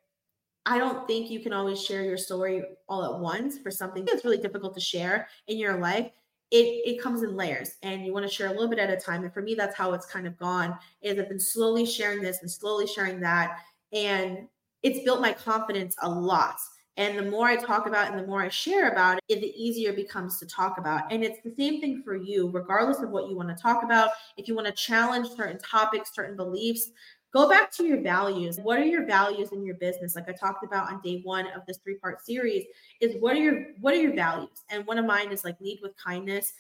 I 0.65 0.79
don't 0.79 1.07
think 1.07 1.29
you 1.29 1.39
can 1.39 1.53
always 1.53 1.81
share 1.81 2.03
your 2.03 2.17
story 2.17 2.63
all 2.89 3.05
at 3.05 3.19
once 3.19 3.59
for 3.59 3.69
something 3.69 4.03
that's 4.05 4.25
really 4.25 4.37
difficult 4.37 4.73
to 4.73 4.79
share 4.79 5.27
in 5.47 5.57
your 5.57 5.79
life. 5.79 6.09
It, 6.51 6.81
it 6.85 7.01
comes 7.01 7.23
in 7.23 7.35
layers 7.35 7.75
and 7.83 8.05
you 8.05 8.13
want 8.13 8.27
to 8.27 8.31
share 8.31 8.47
a 8.47 8.51
little 8.51 8.67
bit 8.67 8.79
at 8.79 8.89
a 8.89 8.97
time. 8.97 9.23
And 9.23 9.33
for 9.33 9.41
me, 9.41 9.55
that's 9.55 9.75
how 9.75 9.93
it's 9.93 10.05
kind 10.05 10.25
of 10.25 10.37
gone 10.37 10.77
is 11.01 11.19
I've 11.19 11.29
been 11.29 11.39
slowly 11.39 11.85
sharing 11.85 12.21
this 12.21 12.39
and 12.41 12.49
slowly 12.49 12.87
sharing 12.87 13.19
that. 13.21 13.59
And 13.93 14.47
it's 14.83 15.03
built 15.03 15.21
my 15.21 15.33
confidence 15.33 15.95
a 16.01 16.09
lot. 16.09 16.57
And 16.97 17.17
the 17.17 17.29
more 17.29 17.47
I 17.47 17.57
talk 17.57 17.87
about 17.87 18.09
and 18.09 18.17
the 18.17 18.25
more 18.25 18.41
I 18.41 18.47
share 18.47 18.89
about 18.89 19.19
it, 19.27 19.41
the 19.41 19.53
easier 19.61 19.89
it 19.89 19.97
becomes 19.97 20.39
to 20.39 20.45
talk 20.45 20.77
about. 20.77 21.11
And 21.11 21.23
it's 21.23 21.41
the 21.43 21.53
same 21.57 21.81
thing 21.81 22.01
for 22.03 22.15
you, 22.15 22.49
regardless 22.49 23.01
of 23.01 23.09
what 23.09 23.27
you 23.27 23.35
want 23.35 23.49
to 23.49 23.61
talk 23.61 23.83
about. 23.83 24.11
If 24.37 24.47
you 24.47 24.55
want 24.55 24.67
to 24.67 24.73
challenge 24.73 25.27
certain 25.35 25.59
topics, 25.59 26.15
certain 26.15 26.37
beliefs, 26.37 26.91
go 27.35 27.49
back 27.49 27.69
to 27.69 27.83
your 27.83 28.01
values. 28.01 28.59
What 28.61 28.79
are 28.79 28.85
your 28.85 29.05
values 29.05 29.51
in 29.51 29.65
your 29.65 29.75
business? 29.75 30.15
Like 30.15 30.29
I 30.29 30.31
talked 30.31 30.63
about 30.63 30.89
on 30.89 31.01
day 31.01 31.19
one 31.25 31.47
of 31.47 31.65
this 31.67 31.77
three 31.77 31.95
part 31.95 32.25
series, 32.25 32.65
is 33.01 33.15
what 33.19 33.35
are 33.35 33.39
your 33.39 33.65
what 33.81 33.93
are 33.93 34.01
your 34.01 34.15
values? 34.15 34.63
And 34.69 34.87
one 34.87 34.97
of 34.97 35.05
mine 35.05 35.31
is 35.31 35.43
like 35.43 35.59
lead 35.59 35.79
with 35.83 35.97
kindness, 35.97 36.53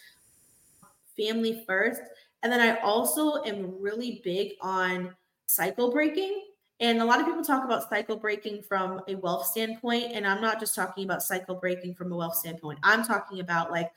family 1.15 1.63
first. 1.65 2.01
And 2.43 2.51
then 2.51 2.59
I 2.59 2.79
also 2.81 3.41
am 3.43 3.81
really 3.81 4.21
big 4.23 4.53
on 4.61 5.15
cycle 5.45 5.91
breaking. 5.91 6.43
And 6.81 7.01
a 7.01 7.05
lot 7.05 7.21
of 7.21 7.25
people 7.25 7.43
talk 7.43 7.63
about 7.63 7.89
cycle 7.89 8.17
breaking 8.17 8.63
from 8.63 8.99
a 9.07 9.15
wealth 9.15 9.45
standpoint. 9.45 10.11
And 10.11 10.27
I'm 10.27 10.41
not 10.41 10.59
just 10.59 10.75
talking 10.75 11.05
about 11.05 11.23
cycle 11.23 11.55
breaking 11.55 11.95
from 11.95 12.11
a 12.11 12.17
wealth 12.17 12.35
standpoint. 12.35 12.79
I'm 12.83 13.05
talking 13.05 13.39
about 13.39 13.71
like 13.71 13.91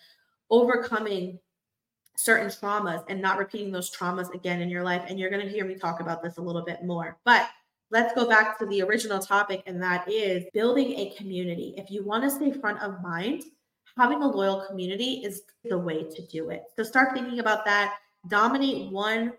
overcoming 0.49 1.41
certain 2.18 2.48
traumas 2.48 3.04
and 3.09 3.22
not 3.22 3.38
repeating 3.38 3.70
those 3.70 3.94
traumas 3.94 4.33
again 4.35 4.61
in 4.61 4.68
your 4.68 4.83
life. 4.83 5.04
And 5.09 5.18
you're 5.18 5.31
going 5.31 5.46
to 5.46 5.52
hear 5.52 5.64
me 5.64 5.76
talk 5.76 6.00
about 6.00 6.22
this 6.22 6.37
a 6.37 6.42
little 6.42 6.64
bit 6.64 6.85
more. 6.85 7.16
But 7.24 7.48
let's 7.90 8.14
go 8.14 8.28
back 8.28 8.59
to 8.59 8.66
the 8.66 8.83
original 8.83 9.18
topic, 9.18 9.62
and 9.66 9.81
that 9.83 10.11
is 10.11 10.44
building 10.52 10.98
a 10.98 11.14
community. 11.16 11.74
If 11.76 11.90
you 11.90 12.04
want 12.04 12.24
to 12.24 12.31
stay 12.31 12.52
front 12.52 12.83
of 12.83 13.00
mind, 13.02 13.44
having 13.96 14.22
a 14.22 14.28
loyal 14.28 14.64
community 14.68 15.22
is 15.24 15.42
the 15.64 15.78
way 15.78 16.02
to 16.02 16.26
do 16.26 16.50
it. 16.50 16.64
So 16.76 16.83
start 16.83 17.14
thinking 17.14 17.38
about 17.38 17.64
that. 17.64 17.96
Dominate 18.28 18.92
one 18.92 19.33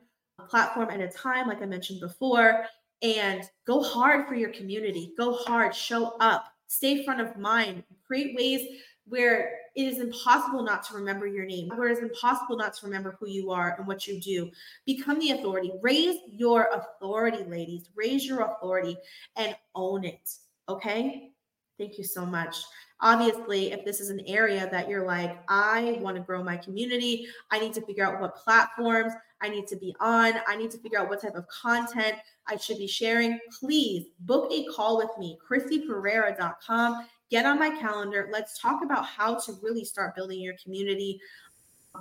platform 0.48 0.90
at 0.90 1.02
a 1.02 1.10
time, 1.10 1.48
like 1.48 1.62
I 1.62 1.66
mentioned 1.66 2.00
before, 2.00 2.66
and 3.02 3.44
go 3.68 3.84
hard 3.84 4.28
for 4.28 4.36
your 4.36 4.52
community. 4.52 5.14
Go 5.18 5.34
hard, 5.34 5.76
show 5.76 6.16
up, 6.20 6.46
stay 6.68 7.04
front 7.04 7.22
of 7.22 7.38
mind, 7.38 7.84
create 8.06 8.36
ways 8.36 8.80
where 9.10 9.60
it 9.76 9.84
is 9.84 10.00
impossible 10.00 10.64
not 10.64 10.84
to 10.88 10.96
remember 10.96 11.28
your 11.28 11.46
name, 11.46 11.70
where 11.76 11.90
it's 11.90 12.02
impossible 12.02 12.58
not 12.58 12.74
to 12.76 12.86
remember 12.86 13.18
who 13.20 13.28
you 13.28 13.52
are 13.52 13.76
and 13.78 13.88
what 13.88 14.08
you 14.08 14.20
do. 14.20 14.50
Become 14.86 15.20
the 15.20 15.32
authority. 15.32 15.72
Raise 15.82 16.18
your 16.28 16.70
authority, 16.74 17.44
ladies. 17.44 17.90
Raise 17.96 18.26
your 18.26 18.42
authority 18.42 18.98
and 19.36 19.56
own 19.76 20.06
it. 20.06 20.30
Okay. 20.68 21.32
Thank 21.78 21.98
you 21.98 22.04
so 22.04 22.26
much. 22.26 22.58
Obviously, 23.02 23.72
if 23.72 23.86
this 23.86 24.02
is 24.02 24.10
an 24.10 24.20
area 24.28 24.68
that 24.70 24.90
you're 24.90 25.06
like, 25.06 25.40
I 25.48 25.98
want 26.02 26.18
to 26.18 26.22
grow 26.22 26.44
my 26.44 26.58
community, 26.58 27.28
I 27.50 27.60
need 27.60 27.74
to 27.76 27.82
figure 27.82 28.06
out 28.06 28.20
what 28.20 28.36
platforms 28.36 29.14
I 29.42 29.48
need 29.48 29.68
to 29.68 29.78
be 29.78 29.96
on, 30.02 30.34
I 30.48 30.58
need 30.58 30.70
to 30.72 30.78
figure 30.78 31.00
out 31.00 31.08
what 31.08 31.22
type 31.22 31.36
of 31.36 31.48
content 31.48 32.16
I 32.48 32.58
should 32.58 32.78
be 32.78 32.88
sharing, 32.88 33.40
please 33.58 34.08
book 34.20 34.52
a 34.52 34.66
call 34.66 34.98
with 34.98 35.12
me, 35.18 35.38
chrissypereira.com 35.50 37.06
get 37.30 37.46
on 37.46 37.60
my 37.60 37.70
calendar. 37.70 38.30
Let's 38.32 38.60
talk 38.60 38.84
about 38.84 39.06
how 39.06 39.36
to 39.36 39.54
really 39.62 39.86
start 39.86 40.16
building 40.16 40.42
your 40.42 40.56
community 40.64 41.20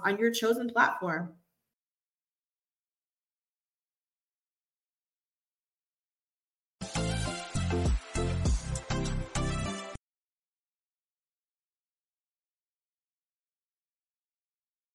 on 0.05 0.19
your 0.19 0.31
chosen 0.31 0.69
platform. 0.69 1.33